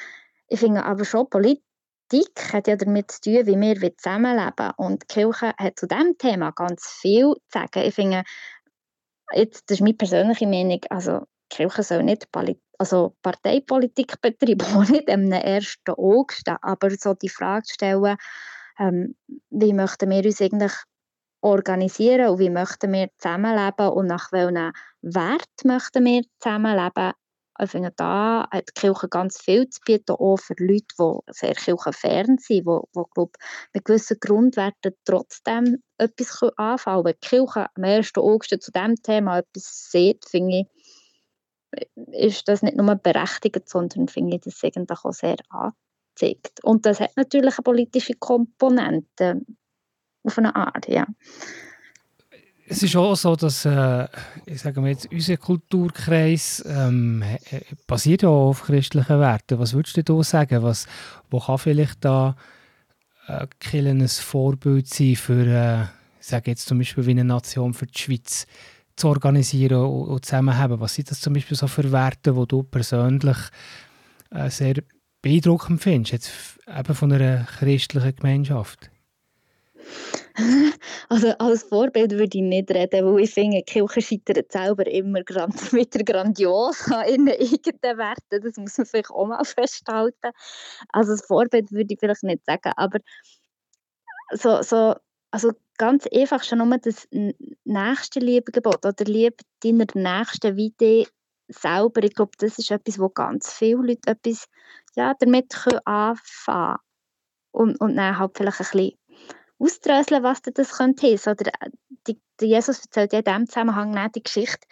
Ich 0.48 0.60
finde 0.60 0.84
aber 0.84 1.04
schon, 1.04 1.30
Politik 1.30 1.62
hat 2.52 2.68
ja 2.68 2.76
damit 2.76 3.10
zu 3.10 3.20
tun, 3.22 3.46
wie 3.46 3.80
wir 3.80 3.96
zusammenleben. 3.96 4.72
Und 4.76 5.02
die 5.02 5.14
Kirche 5.14 5.54
hat 5.58 5.78
zu 5.78 5.86
diesem 5.86 6.16
Thema 6.18 6.50
ganz 6.52 6.86
viel 7.00 7.34
zu 7.34 7.58
sagen. 7.58 7.86
Ich 7.86 7.94
finde, 7.94 8.24
Jetzt, 9.34 9.70
das 9.70 9.78
ist 9.78 9.80
meine 9.80 9.94
persönliche 9.94 10.46
Meinung, 10.46 10.80
also 10.90 11.20
die 11.52 11.56
Kirche 11.56 11.82
soll 11.82 12.02
nicht 12.02 12.30
Poli 12.32 12.58
also 12.78 13.14
Parteipolitik 13.22 14.14
betreiben, 14.20 14.66
auch 14.74 14.88
nicht 14.88 15.08
am 15.08 15.32
1. 15.32 15.78
August, 15.88 16.48
aber 16.62 16.90
so 16.90 17.14
die 17.14 17.28
Frage 17.28 17.66
stellen, 17.70 18.16
ähm, 18.78 19.14
wie 19.50 19.72
möchten 19.72 20.10
wir 20.10 20.24
uns 20.24 20.40
eigentlich 20.40 20.72
organisieren 21.42 22.28
und 22.28 22.38
wie 22.38 22.50
möchten 22.50 22.92
wir 22.92 23.08
zusammenleben 23.18 23.88
und 23.88 24.06
nach 24.06 24.32
welchen 24.32 24.72
Wert 25.02 25.64
möchten 25.64 26.04
wir 26.04 26.22
zusammenleben, 26.40 27.12
ich 27.60 27.70
finde, 27.70 27.92
da 27.94 28.48
hat 28.50 28.68
die 28.68 28.80
Kirche 28.80 29.08
ganz 29.08 29.40
viel 29.40 29.68
zu 29.68 29.80
bieten, 29.84 30.12
auch 30.12 30.36
für 30.36 30.54
Leute, 30.58 30.86
die 30.98 31.32
sehr 31.32 31.54
kirchenfern 31.54 32.38
sind, 32.38 32.48
die, 32.48 32.60
die 32.60 33.02
glaube 33.14 33.32
mit 33.74 33.84
gewissen 33.84 34.18
Grundwerten 34.20 34.94
trotzdem 35.04 35.82
etwas 35.98 36.42
anfangen 36.56 36.78
können. 36.78 37.04
Wenn 37.04 37.14
die 37.22 37.28
Kirche 37.28 37.66
am 37.74 37.84
1. 37.84 38.12
August 38.16 38.62
zu 38.62 38.72
diesem 38.72 38.96
Thema 39.02 39.38
etwas 39.38 39.90
sieht, 39.90 40.24
finde 40.28 40.60
ich, 40.60 41.86
ist 42.12 42.48
das 42.48 42.62
nicht 42.62 42.76
nur 42.76 42.94
berechtigt, 42.96 43.68
sondern 43.68 44.08
finde 44.08 44.36
ich 44.36 44.42
das 44.42 44.62
eigentlich 44.64 45.04
auch 45.04 45.12
sehr 45.12 45.36
angezeigt. 45.48 46.62
Und 46.64 46.86
das 46.86 47.00
hat 47.00 47.16
natürlich 47.16 47.58
eine 47.58 47.64
politische 47.64 48.14
Komponente 48.14 49.40
auf 50.24 50.38
eine 50.38 50.54
Art, 50.54 50.88
ja 50.88 51.06
es 52.72 52.82
ist 52.82 52.96
auch 52.96 53.14
so, 53.14 53.36
dass 53.36 53.66
äh, 53.66 54.08
ich 54.46 54.62
sage 54.62 54.80
mal 54.80 54.88
jetzt, 54.88 55.10
unser 55.12 55.36
Kulturkreis 55.36 56.64
ähm, 56.66 57.22
basiert 57.86 58.22
ja 58.22 58.30
auf 58.30 58.62
christlichen 58.62 59.20
Werten. 59.20 59.58
Was 59.58 59.74
würdest 59.74 59.96
du 59.98 60.02
da 60.02 60.22
sagen? 60.22 60.62
Was, 60.62 60.86
wo 61.30 61.38
kann 61.38 61.58
vielleicht 61.58 62.02
da 62.02 62.34
äh, 63.28 63.46
ein 63.78 64.08
Vorbild 64.08 64.88
sein 64.88 65.16
für, 65.16 65.46
äh, 65.46 65.82
ich 66.18 66.26
sage 66.26 66.50
jetzt 66.50 66.66
zum 66.66 66.78
Beispiel 66.78 67.04
wie 67.04 67.10
eine 67.10 67.24
Nation 67.24 67.74
für 67.74 67.86
die 67.86 67.98
Schweiz 67.98 68.46
zu 68.96 69.08
organisieren 69.08 69.82
und, 69.84 70.08
und 70.08 70.24
zusammenhaben? 70.24 70.80
Was 70.80 70.94
sind 70.94 71.10
das 71.10 71.20
zum 71.20 71.34
Beispiel 71.34 71.56
so 71.56 71.66
für 71.66 71.92
Werte, 71.92 72.32
die 72.32 72.46
du 72.46 72.62
persönlich 72.62 73.36
äh, 74.30 74.48
sehr 74.48 74.76
beeindruckend 75.20 75.82
findest, 75.82 76.12
jetzt 76.12 76.32
eben 76.66 76.94
von 76.94 77.12
einer 77.12 77.44
christlichen 77.44 78.16
Gemeinschaft? 78.16 78.91
Also 81.08 81.28
als 81.38 81.64
Vorbild 81.64 82.12
würde 82.12 82.38
ich 82.38 82.42
nicht 82.42 82.70
reden, 82.70 83.04
weil 83.04 83.24
ich 83.24 83.34
finde, 83.34 83.62
Kirche 83.62 84.00
scheitert 84.00 84.50
selber 84.50 84.86
immer 84.86 85.22
grand, 85.22 85.54
wieder 85.72 86.02
grandios 86.04 86.90
an 86.90 87.06
ihren 87.08 87.28
eigenen 87.28 87.98
Werten. 87.98 88.40
Das 88.42 88.56
muss 88.56 88.78
man 88.78 88.86
vielleicht 88.86 89.10
auch 89.10 89.26
mal 89.26 89.44
festhalten. 89.44 90.30
Also 90.88 91.12
als 91.12 91.26
Vorbild 91.26 91.70
würde 91.70 91.92
ich 91.92 92.00
vielleicht 92.00 92.22
nicht 92.22 92.44
sagen, 92.46 92.72
aber 92.76 92.98
so, 94.32 94.62
so, 94.62 94.94
also 95.30 95.52
ganz 95.76 96.06
einfach 96.06 96.42
schon 96.42 96.58
nur 96.58 96.78
das 96.78 97.08
nächste 97.64 98.20
Liebegebot 98.20 98.84
oder 98.84 99.04
Liebe 99.04 99.36
deiner 99.62 99.86
Nächsten 99.94 100.56
wie 100.56 100.70
dich 100.70 101.08
selber. 101.48 102.02
Ich 102.02 102.14
glaube, 102.14 102.32
das 102.38 102.58
ist 102.58 102.70
etwas, 102.70 102.98
wo 102.98 103.08
ganz 103.08 103.52
viele 103.52 103.88
Leute 103.88 104.10
etwas 104.10 104.48
ja, 104.94 105.14
damit 105.18 105.54
anfangen 105.84 106.18
können. 106.46 106.76
Und, 107.54 107.80
und 107.80 107.96
dann 107.96 108.18
halt 108.18 108.36
vielleicht 108.36 108.60
ein 108.60 108.66
bisschen 108.70 108.98
ausdröseln, 109.62 110.22
was 110.22 110.42
das 110.42 110.72
könnte. 110.76 111.14
Oder 111.14 111.52
äh, 111.60 111.70
die, 112.06 112.20
die 112.40 112.46
Jesus 112.46 112.80
erzählt 112.80 113.12
ja 113.12 113.20
in 113.20 113.24
diesem 113.24 113.46
Zusammenhang 113.46 113.90
nicht 113.90 114.16
die 114.16 114.22
Geschichte 114.22 114.66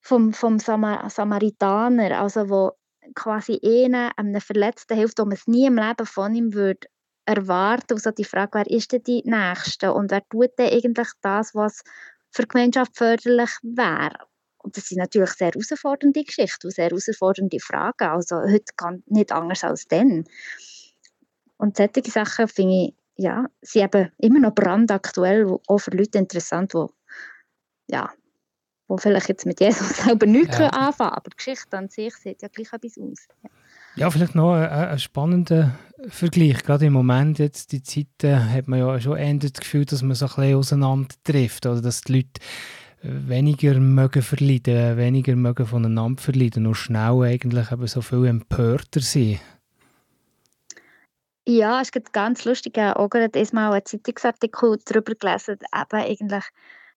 vom, 0.00 0.32
vom 0.32 0.58
Samar 0.58 1.08
Samaritaner, 1.10 2.20
also 2.20 2.48
wo 2.48 2.72
quasi 3.14 3.60
einen, 3.62 4.10
einem 4.16 4.40
Verletzten 4.40 4.96
hilft, 4.96 5.18
man 5.18 5.32
es 5.32 5.46
nie 5.46 5.66
im 5.66 5.76
Leben 5.76 6.06
von 6.06 6.34
ihm 6.34 6.54
würde 6.54 6.88
erwarten. 7.24 7.94
Also 7.94 8.10
die 8.10 8.24
Frage, 8.24 8.58
wer 8.58 8.70
ist 8.70 8.92
denn 8.92 9.02
die 9.02 9.22
Nächste 9.24 9.92
und 9.92 10.10
wer 10.10 10.26
tut 10.28 10.50
denn 10.58 10.72
eigentlich 10.72 11.08
das, 11.22 11.54
was 11.54 11.82
für 12.30 12.42
die 12.42 12.48
Gemeinschaft 12.48 12.96
förderlich 12.96 13.50
wäre. 13.62 14.26
Und 14.58 14.76
das 14.76 14.88
sind 14.88 14.98
natürlich 14.98 15.30
sehr 15.30 15.50
herausfordernde 15.52 16.24
Geschichten 16.24 16.66
und 16.66 16.74
sehr 16.74 16.86
herausfordernde 16.86 17.60
Fragen. 17.60 18.08
Also 18.08 18.36
heute 18.36 18.72
kann 18.76 19.02
nicht 19.06 19.32
anders 19.32 19.64
als 19.64 19.86
dann. 19.86 20.24
Und 21.56 21.76
solche 21.76 22.10
Sachen 22.10 22.48
finde 22.48 22.74
ich, 22.74 22.94
ja, 23.18 23.46
sind 23.60 23.82
eben 23.82 24.10
immer 24.18 24.40
noch 24.40 24.54
brandaktuell, 24.54 25.58
auch 25.66 25.78
für 25.78 25.90
Leute 25.90 26.18
interessant, 26.18 26.72
die, 26.72 26.86
ja, 27.88 28.10
wo 28.86 28.96
vielleicht 28.96 29.28
jetzt 29.28 29.44
mit 29.44 29.60
Jesus 29.60 29.88
selber 30.04 30.26
nichts 30.26 30.58
ja. 30.58 30.68
anfangen 30.68 31.12
aber 31.12 31.30
die 31.30 31.36
Geschichte 31.36 31.76
an 31.76 31.88
sich 31.88 32.14
sieht 32.16 32.40
ja 32.40 32.48
gleich 32.48 32.72
etwas 32.72 32.96
aus. 32.98 33.28
Ja. 33.42 33.50
Ja, 33.96 34.10
vielleicht 34.10 34.36
noch 34.36 34.52
ein, 34.52 34.68
ein, 34.68 34.98
spannender 35.00 35.76
Vergleich. 36.06 36.62
Gerade 36.62 36.86
im 36.86 36.92
Moment, 36.92 37.40
jetzt 37.40 37.72
die 37.72 37.82
Zeit, 37.82 38.22
äh, 38.22 38.36
hat 38.36 38.68
man 38.68 38.78
ja 38.78 39.00
schon 39.00 39.16
eher 39.16 39.34
das 39.34 39.54
Gefühl, 39.54 39.86
dass 39.86 40.02
man 40.02 40.14
so 40.14 40.26
ein 40.26 40.34
bisschen 40.36 40.54
auseinander 40.54 41.14
trifft 41.24 41.66
oder 41.66 41.82
dass 41.82 42.02
die 42.02 42.18
Leute 42.18 42.40
weniger 43.02 43.74
mögen 43.74 44.22
verleiden, 44.22 44.96
weniger 44.96 45.34
mögen 45.34 45.66
voneinander 45.66 46.22
verleiden 46.22 46.66
und 46.68 46.76
schnell 46.76 47.22
eigentlich 47.22 47.72
eben 47.72 47.86
so 47.88 48.00
viel 48.00 48.26
empörter 48.26 49.00
sind. 49.00 49.40
Ja, 51.50 51.80
es 51.80 51.92
gibt 51.92 52.12
ganz 52.12 52.44
lustig, 52.44 52.76
auch 52.76 53.08
gerade 53.08 53.42
mal 53.52 53.72
einen 53.72 53.82
Zeitungsartikel 53.86 54.78
darüber 54.84 55.14
gelesen, 55.14 55.56
eben 55.74 55.98
eigentlich, 55.98 56.44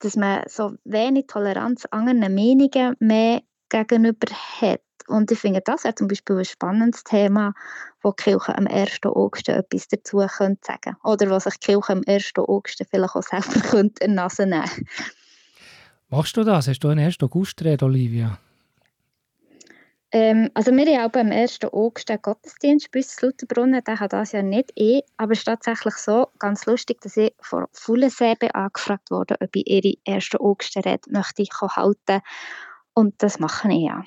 dass 0.01 0.17
man 0.17 0.43
so 0.45 0.73
wenig 0.83 1.27
Toleranz 1.27 1.85
anderen 1.85 2.19
Meinungen 2.19 2.97
mehr 2.99 3.43
gegenüber 3.69 4.27
hat. 4.59 4.81
Und 5.07 5.31
ich 5.31 5.39
finde, 5.39 5.61
das 5.63 5.85
wäre 5.85 5.95
zum 5.95 6.09
Beispiel 6.09 6.39
ein 6.39 6.43
spannendes 6.43 7.05
Thema, 7.05 7.53
wo 8.01 8.11
die 8.11 8.23
Kirche 8.23 8.57
am 8.57 8.67
1. 8.67 8.99
August 9.05 9.47
etwas 9.47 9.87
dazu 9.87 10.19
sagen 10.19 10.59
könnte. 10.61 10.97
Oder 11.05 11.29
was 11.29 11.45
sich 11.45 11.57
die 11.57 11.67
Kirche 11.67 11.93
am 11.93 12.01
1. 12.05 12.33
August 12.35 12.83
vielleicht 12.89 13.15
auch 13.15 13.23
selber 13.23 13.79
in 13.79 13.93
die 14.01 14.07
Nase 14.09 14.45
nehmen 14.45 14.69
Machst 16.09 16.35
du 16.35 16.43
das? 16.43 16.67
Hast 16.67 16.79
du 16.79 16.89
einen 16.89 17.05
1. 17.05 17.23
August 17.23 17.63
reden, 17.63 17.85
Olivia? 17.85 18.37
Ähm, 20.13 20.49
also 20.53 20.71
wir 20.71 20.85
haben 20.85 21.09
auch 21.09 21.19
am 21.19 21.31
1. 21.31 21.59
August 21.71 22.11
einen 22.11 22.21
Gottesdienst 22.21 22.91
bei 22.91 22.99
uns 22.99 23.17
in 23.21 23.29
Lauterbrunnen. 23.29 23.83
Den 23.83 23.99
hat 23.99 24.11
das 24.11 24.33
ja 24.33 24.41
nicht 24.41 24.71
eh, 24.75 25.01
aber 25.17 25.31
es 25.31 25.39
ist 25.39 25.45
tatsächlich 25.45 25.95
so, 25.95 26.27
ganz 26.37 26.65
lustig, 26.65 26.99
dass 27.01 27.15
ich 27.15 27.33
von 27.39 27.65
Fullensebe 27.71 28.53
angefragt 28.53 29.09
wurde, 29.09 29.37
ob 29.39 29.55
ich 29.55 29.67
ihre 29.67 29.95
1. 30.05 30.35
August-Rede 30.39 31.09
möchte 31.09 31.43
ich 31.43 31.51
halten 31.61 32.21
Und 32.93 33.15
das 33.19 33.39
mache 33.39 33.71
ich 33.71 33.85
ja. 33.85 34.03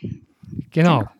Genau. 0.71 1.01
genau. 1.01 1.11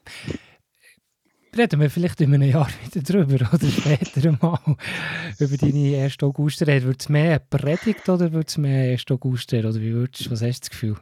Reden 1.57 1.81
wir 1.81 1.89
vielleicht 1.89 2.21
in 2.21 2.35
einem 2.35 2.51
Jahr 2.51 2.69
wieder 2.85 3.03
drüber 3.03 3.49
oder 3.55 3.67
später 3.67 4.37
mal 4.43 4.77
über 5.39 5.57
deine 5.57 6.03
1. 6.03 6.17
August 6.23 6.61
reden. 6.67 6.89
Wird 6.89 7.01
es 7.01 7.09
mehr 7.09 7.31
eine 7.31 7.41
Predigt 7.41 8.09
oder 8.09 8.33
wird 8.33 8.49
es 8.49 8.59
mehr 8.59 8.93
1. 8.93 9.05
August 9.11 9.53
reden? 9.53 9.69
Oder 9.71 9.81
wie 9.81 9.93
würdest, 9.93 10.31
was 10.31 10.43
hast 10.43 10.59
du 10.59 10.61
das 10.61 10.71
Gefühl? 10.71 10.97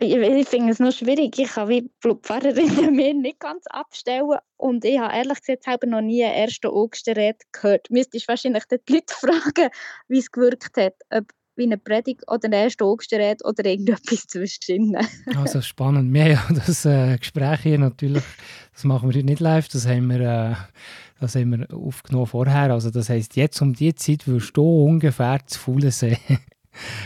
Ich, 0.00 0.48
finde 0.48 0.72
es 0.72 0.78
noch 0.78 0.92
schwierig. 0.92 1.38
Ich 1.38 1.50
kann 1.50 1.68
wie 1.68 1.90
Pfarrerin 2.00 2.94
mir 2.96 3.14
nicht 3.14 3.40
ganz 3.40 3.66
abstellen. 3.66 4.38
Und 4.56 4.84
ich 4.84 4.98
habe 4.98 5.14
ehrlich 5.14 5.40
gesagt 5.40 5.64
selber 5.64 5.86
noch 5.86 6.00
nie 6.00 6.24
eine 6.24 6.34
1. 6.34 6.60
August-Rede 6.64 7.38
gehört. 7.52 7.90
Müsstest 7.90 8.28
wahrscheinlich 8.28 8.64
die 8.64 8.92
Leute 8.92 9.14
fragen, 9.14 9.70
wie 10.08 10.18
es 10.18 10.30
gewirkt 10.30 10.76
hat. 10.76 10.94
Ob 11.10 11.26
wie 11.56 11.64
eine 11.64 11.78
Predigt 11.78 12.22
oder 12.28 12.44
eine 12.44 12.64
erste 12.64 12.84
Augustgerät 12.84 13.44
oder 13.44 13.64
irgendetwas 13.64 14.26
zwischen. 14.26 14.96
also 15.36 15.60
spannend. 15.60 16.12
Wir 16.12 16.42
haben 16.42 16.56
ja 16.56 16.62
das 16.64 16.84
äh, 16.84 17.18
Gespräch 17.18 17.60
hier 17.60 17.78
natürlich, 17.78 18.22
das 18.72 18.84
machen 18.84 19.12
wir 19.12 19.22
nicht 19.22 19.40
live, 19.40 19.68
das 19.68 19.86
haben 19.86 20.08
wir, 20.08 20.20
äh, 20.20 20.54
das 21.20 21.34
haben 21.34 21.58
wir 21.58 21.76
aufgenommen 21.76 22.26
vorher. 22.26 22.72
Also 22.72 22.90
das 22.90 23.10
heisst, 23.10 23.36
jetzt 23.36 23.60
um 23.60 23.74
die 23.74 23.94
Zeit 23.94 24.26
wirst 24.26 24.56
du 24.56 24.84
ungefähr 24.84 25.40
zu 25.44 25.58
Fuhlensee, 25.58 26.16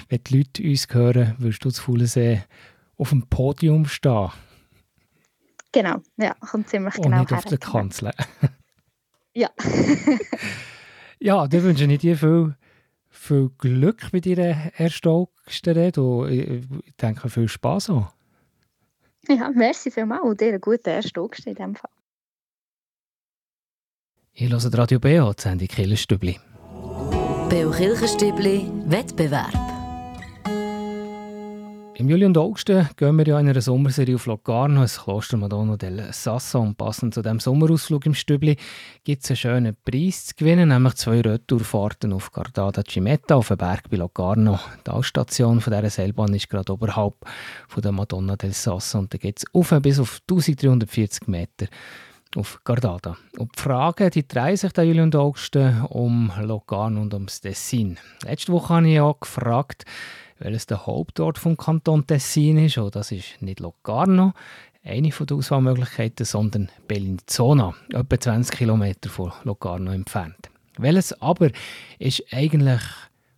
wenn 0.09 0.21
die 0.25 0.39
Leute 0.39 0.63
uns 0.63 0.87
hören, 0.93 1.35
wirst 1.39 1.65
du 1.65 1.71
zu 1.71 1.83
Fuhlensee 1.83 2.43
auf 2.97 3.11
dem 3.11 3.27
Podium 3.29 3.87
stehen. 3.87 4.31
Genau, 5.73 5.97
ja, 6.17 6.35
kommt 6.35 6.69
ziemlich 6.69 6.97
Und 6.97 7.05
genau 7.05 7.21
nicht 7.21 7.33
auf 7.33 7.45
der 7.45 7.59
Kanzel. 7.59 8.13
ja. 9.35 9.51
ja, 11.19 11.47
dann 11.47 11.63
wünsche 11.63 11.85
ich 11.85 11.99
dir 11.99 12.17
viel 12.17 12.55
viel 13.17 13.51
Glück 13.59 14.13
mit 14.13 14.27
deiner 14.27 14.73
ersten 14.77 15.09
August-Rede 15.09 16.01
und 16.01 16.31
ich 16.31 16.67
denke, 17.01 17.29
viel 17.29 17.49
Spass 17.49 17.91
auch. 17.91 18.13
Ja, 19.29 19.51
merci 19.51 19.91
vielmals 19.91 20.23
und 20.23 20.41
dir 20.41 20.49
einen 20.49 20.61
guten 20.61 20.89
ersten 20.89 21.19
August 21.19 21.47
in 21.47 21.55
diesem 21.55 21.75
Fall. 21.75 21.91
Ich 24.33 24.51
höre 24.51 24.79
Radio 24.79 25.01
BO, 25.01 25.33
die 25.33 25.43
Sendung 25.43 25.69
Kirchenstübli. 25.69 26.39
BO 27.49 27.71
Kirchenstübli 27.71 28.71
Wettbewerb. 28.87 29.76
Im 31.99 32.11
Juli 32.11 32.27
und 32.27 32.37
August 32.37 32.67
gehen 32.67 33.17
wir 33.17 33.27
ja 33.27 33.41
in 33.41 33.49
einer 33.49 33.63
Sommerserie 33.63 34.17
auf 34.17 34.27
Locarno, 34.27 34.83
das 34.83 35.03
Kloster 35.03 35.39
Madonna 35.39 35.79
del 35.79 36.13
Sasso. 36.13 36.61
Und 36.61 36.77
passend 36.77 37.15
zu 37.15 37.23
diesem 37.23 37.41
Sommerausflug 37.41 38.05
im 38.05 38.13
Stübli 38.13 38.59
gibt 39.03 39.25
es 39.25 39.31
einen 39.31 39.37
schönen 39.39 39.77
Preis 39.83 40.27
zu 40.27 40.35
gewinnen, 40.35 40.69
nämlich 40.69 40.97
zwei 40.97 41.23
Retourfahrten 41.23 42.13
auf 42.13 42.33
Gardada 42.33 42.83
Cimetta 42.87 43.37
auf 43.37 43.49
den 43.49 43.57
Berg 43.57 43.89
bei 43.89 43.97
Locarno. 43.97 44.61
Die 44.87 44.91
Ausstation 44.91 45.63
von 45.63 45.73
dieser 45.73 45.89
Seilbahn 45.89 46.35
ist 46.35 46.51
gerade 46.51 46.71
oberhalb 46.71 47.15
von 47.67 47.83
der 47.83 47.93
Madonna 47.93 48.37
del 48.37 48.53
Sasso 48.53 48.99
und 48.99 49.15
da 49.15 49.17
geht 49.17 49.39
es 49.39 49.45
auf 49.55 49.73
bis 49.81 49.99
auf 49.99 50.21
1340 50.29 51.29
Meter 51.29 51.67
auf 52.37 52.61
Gardada. 52.63 53.17
Und 53.39 53.57
die 53.57 53.63
Fragen 53.63 54.11
die 54.11 54.29
drehen 54.29 54.59
sich 54.59 54.77
Juli 54.77 55.01
und 55.01 55.17
August 55.17 55.57
um 55.89 56.31
Locarno 56.43 57.01
und 57.01 57.15
ums 57.15 57.41
Tessin. 57.41 57.97
Letzte 58.23 58.53
Woche 58.53 58.75
habe 58.75 58.87
ich 58.87 58.97
ja 58.97 59.15
gefragt, 59.19 59.87
welches 60.39 60.67
der 60.67 60.87
Hauptort 60.87 61.39
vom 61.39 61.57
Kanton 61.57 62.07
Tessin 62.07 62.59
ist. 62.59 62.79
Und 62.79 62.95
das 62.97 63.13
ist 63.13 63.41
nicht 63.41 63.61
Locarno, 63.61 64.33
eine 64.85 65.11
den 65.11 65.37
Auswahlmöglichkeiten, 65.37 66.25
sondern 66.25 66.71
Bellinzona, 66.87 67.75
etwa 67.93 68.21
20 68.21 68.57
Kilometer 68.57 69.09
von 69.11 69.33
Locarno 69.45 69.91
entfernt. 69.93 70.51
Welches 70.79 71.21
aber 71.21 71.51
ist 71.99 72.23
eigentlich 72.31 72.83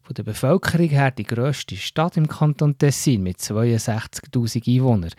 von 0.03 0.15
der 0.15 0.25
Bevölkerung 0.25 0.89
her 0.89 1.11
die 1.11 1.25
grösste 1.25 1.77
Stadt 1.77 2.17
im 2.17 2.29
Kanton 2.29 2.77
Tessin 2.77 3.23
mit 3.23 3.39
62.000 3.39 4.69
Einwohnern? 4.69 5.13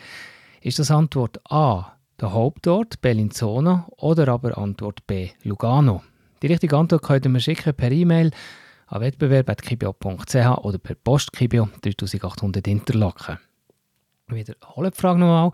Ist 0.62 0.80
das 0.80 0.92
Antwort 0.92 1.39
A 1.50 1.94
der 2.20 2.34
Hauptort 2.34 3.00
Bellinzona 3.02 3.88
oder 3.98 4.28
aber 4.28 4.58
Antwort 4.58 5.08
B 5.08 5.30
Lugano? 5.44 6.04
Die 6.42 6.48
richtige 6.48 6.78
Antwort 6.78 7.04
könnt 7.04 7.26
ihr 7.26 7.30
mir 7.30 7.39
schicken 7.39 7.74
per 7.74 7.92
E-Mail 7.92 8.32
an 8.89 9.02
wettbewerb.kibio.ch 9.02 10.36
oder 10.63 10.78
per 10.78 10.95
Post 10.95 11.32
Kibio 11.32 11.69
3800 11.82 12.67
Interlaken. 12.67 13.39
Wiederhole 14.28 14.91
die 14.91 14.97
Frage 14.97 15.19
nochmal. 15.19 15.52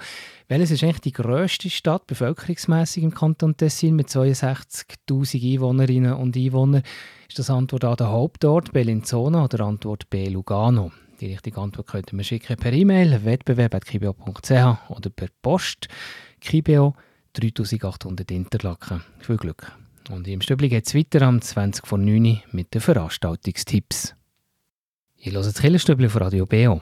Welches 0.48 0.72
ist 0.72 0.84
eigentlich 0.84 1.02
die 1.02 1.12
grösste 1.12 1.70
Stadt 1.70 2.08
bevölkerungsmässig 2.08 3.04
im 3.04 3.14
Kanton 3.14 3.56
Tessin 3.56 3.96
mit 3.96 4.10
62.000 4.10 5.54
Einwohnerinnen 5.54 6.14
und 6.14 6.36
Einwohnern? 6.36 6.84
Ist 7.30 7.40
das 7.40 7.50
Antwort 7.50 7.86
A 7.86 7.96
der 7.96 8.10
Hauptort 8.10 8.74
Bellinzona 8.74 9.46
oder 9.46 9.66
Antwort 9.66 10.10
B 10.10 10.28
Lugano? 10.28 10.92
Die 11.22 11.28
richtige 11.28 11.62
Antwort 11.62 11.88
könnt 11.88 12.12
ihr 12.12 12.18
mir 12.18 12.26
schicken 12.26 12.58
per 12.58 12.74
E-Mail 12.74 13.24
wettbewerb.kibio.ch 13.24 14.90
oder 14.90 15.10
per 15.10 15.30
Post 15.42 15.88
Kibio 16.42 16.96
3800 17.34 18.30
Interlaken. 18.32 19.02
Viel 19.20 19.38
Glück! 19.38 19.85
Und 20.10 20.28
im 20.28 20.42
Stübli 20.42 20.70
geht 20.70 20.88
es 20.88 20.96
weiter 20.96 21.24
am 21.24 21.42
20 21.42 21.86
vor 21.86 21.98
9 21.98 22.42
mit 22.52 22.74
den 22.74 22.82
Veranstaltungstipps. 22.82 24.16
Ich 25.18 25.34
höre 25.34 25.42
das 25.42 25.60
Killerstübli 25.60 26.10
von 26.10 26.22
Radio 26.22 26.46
BO. 26.46 26.82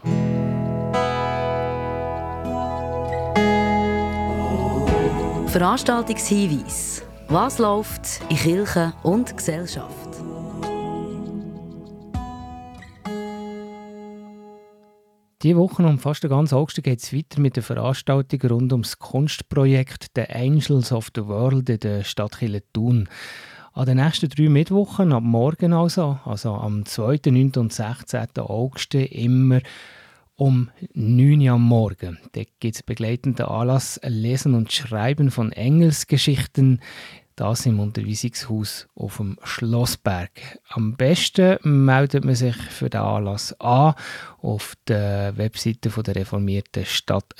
Veranstaltungshinweis. 5.48 7.04
Was 7.30 7.60
läuft 7.60 8.22
in 8.30 8.38
Kirche 8.38 8.94
und 9.04 9.38
Gesellschaft? 9.38 10.33
Diese 15.44 15.58
Woche 15.58 15.84
um 15.84 16.00
fast 16.00 16.24
den 16.24 16.30
ganzen 16.30 16.56
August 16.56 16.82
geht 16.82 17.04
es 17.04 17.12
weiter 17.12 17.42
mit 17.42 17.58
der 17.58 17.64
Veranstaltung 17.64 18.50
rund 18.50 18.72
ums 18.72 18.98
Kunstprojekt 18.98 20.08
The 20.16 20.30
Angels 20.30 20.94
of 20.94 21.10
the 21.14 21.26
World 21.26 21.70
in 21.70 21.82
der 21.82 22.06
Stadt 22.06 22.38
Thun. 22.72 23.10
An 23.74 23.86
den 23.86 23.98
nächsten 23.98 24.30
drei 24.30 24.48
Mittwochen, 24.48 25.12
ab 25.12 25.24
morgen 25.24 25.74
also, 25.74 26.18
also 26.24 26.54
am 26.54 26.86
2., 26.86 27.20
9. 27.26 27.52
und 27.58 27.74
16. 27.74 28.28
August, 28.38 28.96
immer 28.96 29.60
um 30.36 30.70
9 30.94 31.42
Uhr 31.42 31.52
am 31.52 31.64
Morgen. 31.64 32.20
Da 32.32 32.44
gibt 32.62 32.76
es 32.78 32.84
begleitenden 32.84 33.46
Anlass 33.46 34.00
Lesen 34.02 34.54
und 34.54 34.72
Schreiben 34.72 35.30
von 35.30 35.52
Engelsgeschichten 35.52 36.80
das 37.36 37.66
im 37.66 37.80
Unterweisungshaus 37.80 38.88
auf 38.96 39.18
dem 39.18 39.38
Schlossberg. 39.44 40.32
Am 40.70 40.96
besten 40.96 41.58
meldet 41.64 42.26
man 42.26 42.36
sich 42.36 42.56
für 42.56 42.90
den 42.90 43.02
Anlass 43.02 43.60
an 43.60 43.96
auf 44.42 44.76
der 44.88 45.38
Webseite 45.38 45.90
der 45.90 46.16
reformierten 46.16 46.86
Stadt 46.86 47.34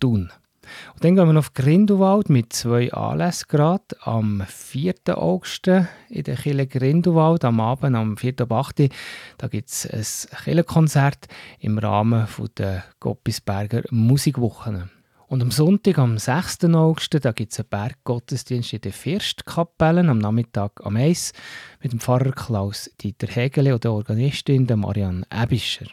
Thun. 0.00 0.30
Und 0.94 1.04
dann 1.04 1.14
gehen 1.14 1.32
wir 1.32 1.38
auf 1.38 1.54
Grindelwald 1.54 2.30
mit 2.30 2.52
zwei 2.52 2.92
Anlässen. 2.92 3.78
Am 4.00 4.42
4. 4.46 4.94
August 5.08 5.66
in 5.66 6.24
der 6.24 6.36
Kille 6.36 6.66
Grindelwald, 6.66 7.44
am 7.44 7.60
Abend, 7.60 7.96
am 7.96 8.16
4. 8.16 8.40
ab 8.40 8.52
8. 8.52 8.90
Da 9.38 9.48
gibt 9.48 9.70
es 9.70 9.86
ein 9.86 10.38
Kirchenkonzert 10.44 11.26
im 11.58 11.78
Rahmen 11.78 12.26
der 12.58 12.84
Goppisberger 13.00 13.82
Musikwochen. 13.90 14.90
Und 15.26 15.42
am 15.42 15.50
Sonntag, 15.50 15.98
am 15.98 16.18
6. 16.18 16.64
August, 16.66 17.24
da 17.24 17.32
gibt 17.32 17.52
es 17.52 17.60
einen 17.60 17.68
Berggottesdienst 17.68 18.72
in 18.74 18.80
der 18.82 18.92
Firstkapelle 18.92 20.08
am 20.08 20.18
Nachmittag 20.18 20.80
am 20.84 20.96
1 20.96 21.32
mit 21.82 21.92
dem 21.92 22.00
Pfarrer 22.00 22.32
Klaus 22.32 22.90
Dieter 23.00 23.28
Hegele 23.28 23.74
und 23.74 23.84
der 23.84 23.92
Organistin 23.92 24.66
Marianne 24.76 25.26
Ebischer. 25.32 25.86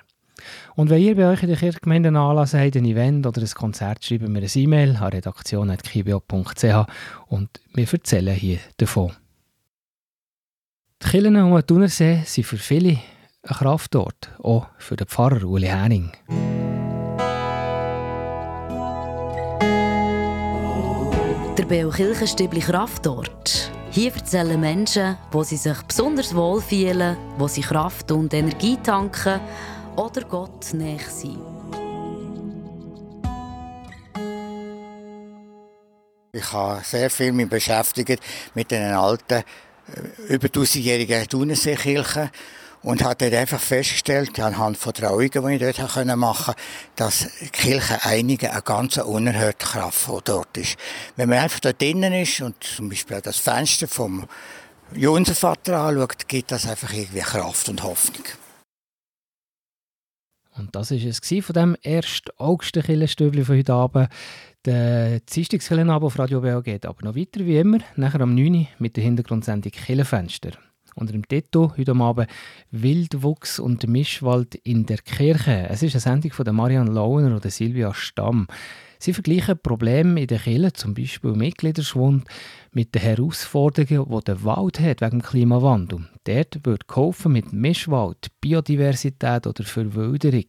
Und 0.76 0.90
wenn 0.90 1.02
ihr 1.02 1.16
bei 1.16 1.28
euch 1.28 1.44
in 1.44 1.50
der 1.50 1.58
Kirchgemeinde 1.58 2.08
einen 2.08 2.18
Anlass 2.18 2.54
habt, 2.54 2.76
ein 2.76 2.86
Event 2.86 3.26
oder 3.26 3.42
ein 3.42 3.50
Konzert, 3.50 4.04
schreibt 4.04 4.28
mir 4.28 4.40
eine 4.40 4.48
E-Mail 4.48 4.98
an 4.98 5.10
redaktion.kibio.ch 5.10 6.86
und 7.28 7.62
wir 7.74 7.94
erzählen 7.94 8.36
hier 8.36 8.60
davon. 8.78 9.14
Die 11.04 11.10
Kirchen 11.10 11.36
um 11.38 11.54
den 11.54 11.66
Thunersee 11.66 12.22
sind 12.26 12.46
für 12.46 12.58
viele 12.58 13.00
ein 13.44 13.56
Kraftort, 13.56 14.30
auch 14.40 14.68
für 14.78 14.96
den 14.96 15.08
Pfarrer 15.08 15.44
Uli 15.44 15.68
Henning. 15.68 16.12
Der 21.58 21.66
Beokirchenstübli 21.66 22.62
Kraftort. 22.62 23.70
Hier 23.92 24.14
erzählen 24.14 24.58
Menschen, 24.58 25.18
wo 25.32 25.44
sie 25.44 25.58
sich 25.58 25.78
besonders 25.82 26.34
wohlfühlen, 26.34 27.18
wo 27.38 27.50
sie 27.50 27.60
Kraft 27.60 28.10
und 28.14 28.34
Energie 28.34 28.78
tanken 28.82 29.42
oder 29.98 30.22
Gott 30.22 30.74
näher 30.74 31.00
sein. 31.10 31.38
Ich 36.32 36.54
habe 36.54 36.82
sehr 36.86 37.10
viel 37.10 37.34
mich 37.34 37.50
beschäftigt 37.50 38.22
mit 38.56 38.72
den 38.72 38.94
alten, 38.94 39.44
äh, 39.44 40.34
über 40.34 40.48
1000-jährigen 40.48 41.28
Thunerseekirchen 41.28 42.30
und 42.84 43.04
habe 43.04 43.16
dort 43.16 43.34
einfach 43.34 43.60
festgestellt, 43.60 44.40
anhand 44.40 44.78
von 44.78 44.94
Trauungen, 44.94 45.30
die 45.30 45.66
ich 45.66 45.76
dort 45.76 46.18
machen 46.18 46.56
konnte, 46.56 46.62
dass 46.96 47.28
die 47.40 47.50
Kirche 47.50 48.00
einige 48.04 48.52
eine 48.52 48.62
ganz 48.62 48.98
unerhörte 48.98 49.66
Kraft 49.66 50.08
die 50.08 50.18
dort 50.24 50.58
ist. 50.58 50.78
Wenn 51.16 51.30
man 51.30 51.40
einfach 51.40 51.60
dort 51.60 51.82
drinnen 51.82 52.14
ist 52.14 52.42
und 52.42 52.64
zum 52.64 52.90
Beispiel 52.90 53.22
das 53.22 53.38
Fenster 53.38 53.88
vom 53.88 54.28
Josefvater 54.94 55.80
anschaut, 55.80 56.28
gibt 56.28 56.52
das 56.52 56.68
einfach 56.68 56.92
irgendwie 56.92 57.20
Kraft 57.20 57.70
und 57.70 57.84
Hoffnung. 57.84 58.26
Und 60.58 60.76
das 60.76 60.92
war 60.92 60.98
es 60.98 61.46
von 61.46 61.54
dem 61.54 61.76
ersten 61.82 62.30
August-Killenstübli 62.38 63.46
von 63.46 63.58
heute 63.58 63.74
Abend. 63.74 64.10
Der 64.66 65.22
Dienstagskillenabend 65.22 66.06
auf 66.06 66.20
Radio 66.20 66.42
BO 66.42 66.62
geht 66.62 66.86
aber 66.86 67.04
noch 67.06 67.16
weiter 67.16 67.46
wie 67.46 67.58
immer, 67.58 67.80
nachher 67.96 68.22
am 68.22 68.36
9 68.36 68.54
Uhr 68.54 68.68
mit 68.80 68.96
der 68.98 69.04
Hintergrundsendung 69.04 69.72
Killenfenster. 69.72 70.52
Unter 70.96 71.14
dem 71.14 71.28
Titel 71.28 71.70
heute 71.78 71.96
Abend 71.96 72.28
Wildwuchs 72.72 73.60
und 73.60 73.88
Mischwald 73.88 74.56
in 74.56 74.86
der 74.86 74.98
Kirche. 74.98 75.68
Es 75.70 75.84
ist 75.84 75.94
eine 75.96 76.02
Sendung 76.02 76.32
von 76.32 76.56
Marianne 76.56 76.92
Launer 76.92 77.34
und 77.34 77.52
Silvia 77.52 77.94
Stamm. 77.94 78.48
Sie 79.00 79.14
vergleichen 79.14 79.58
Probleme 79.58 80.22
in 80.22 80.28
der 80.28 80.40
Kirche, 80.40 80.74
zum 80.74 80.94
Beispiel 80.94 81.32
Mitgliederschwund, 81.32 82.28
mit 82.72 82.94
den 82.94 83.02
Herausforderungen, 83.02 84.10
die 84.10 84.24
der 84.26 84.44
Wald 84.44 84.80
hat 84.80 85.02
wegen 85.02 85.20
dem 85.20 85.22
Klimawandel. 85.24 86.08
Dort 86.26 86.66
wird 86.66 86.88
geholfen 86.88 87.32
mit 87.32 87.52
Mischwald, 87.52 88.28
Biodiversität 88.42 89.48
oder 89.48 89.64
Verwilderung. 89.64 90.46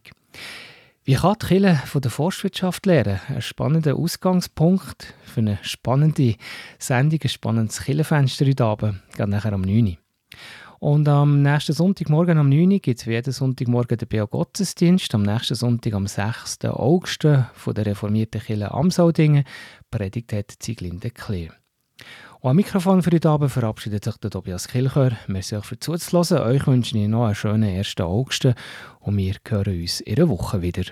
Wie 1.05 1.15
kann 1.15 1.35
die 1.41 1.47
Kirche 1.47 1.81
von 1.87 2.01
der 2.01 2.11
Forstwirtschaft 2.11 2.85
lernen? 2.85 3.19
Ein 3.27 3.41
spannender 3.41 3.95
Ausgangspunkt 3.95 5.13
für 5.23 5.41
eine 5.41 5.57
spannende 5.61 6.35
Sendung, 6.77 7.19
ein 7.23 7.29
spannendes 7.29 7.81
Kirchenfenster 7.81 8.45
heute 8.45 8.65
Abend, 8.65 9.01
geht 9.17 9.27
nachher 9.27 9.53
am 9.53 9.61
9 9.61 9.87
Uhr. 9.87 10.02
Und 10.83 11.07
am 11.07 11.41
nächsten 11.41 11.71
Sonntagmorgen 11.71 12.37
um 12.37 12.49
9 12.49 12.69
Uhr 12.69 12.79
gibt 12.79 12.99
es 12.99 13.07
wie 13.07 13.13
jeden 13.13 13.31
Sonntagmorgen 13.31 13.97
den 13.97 14.07
BO 14.09 14.27
Gottesdienst. 14.27 15.15
Am 15.15 15.23
nächsten 15.23 15.55
Sonntag, 15.55 15.93
am 15.93 16.07
6. 16.07 16.65
August, 16.65 17.25
von 17.53 17.73
der 17.73 17.85
reformierten 17.85 18.41
Kirche 18.41 18.69
Amsaldingen, 18.69 19.45
predigt 19.89 20.33
hat 20.33 20.51
Zieglinde 20.59 21.09
Kleer. 21.09 21.53
Und 22.41 22.49
am 22.49 22.57
Mikrofon 22.57 23.01
für 23.01 23.11
heute 23.11 23.29
Abend 23.29 23.51
verabschiedet 23.51 24.03
sich 24.03 24.17
der 24.17 24.29
Tobias 24.29 24.67
Kilchör. 24.67 25.13
Merci 25.27 25.55
euch 25.55 25.63
für 25.63 25.79
zuzuhören. 25.79 26.45
Euch 26.45 26.67
wünsche 26.67 26.97
ich 26.97 27.07
noch 27.07 27.27
einen 27.27 27.35
schönen 27.35 27.77
1. 27.77 27.95
August 28.01 28.49
und 28.99 29.15
wir 29.15 29.35
hören 29.47 29.79
uns 29.79 30.01
in 30.01 30.17
einer 30.17 30.27
Woche 30.27 30.61
wieder. 30.61 30.83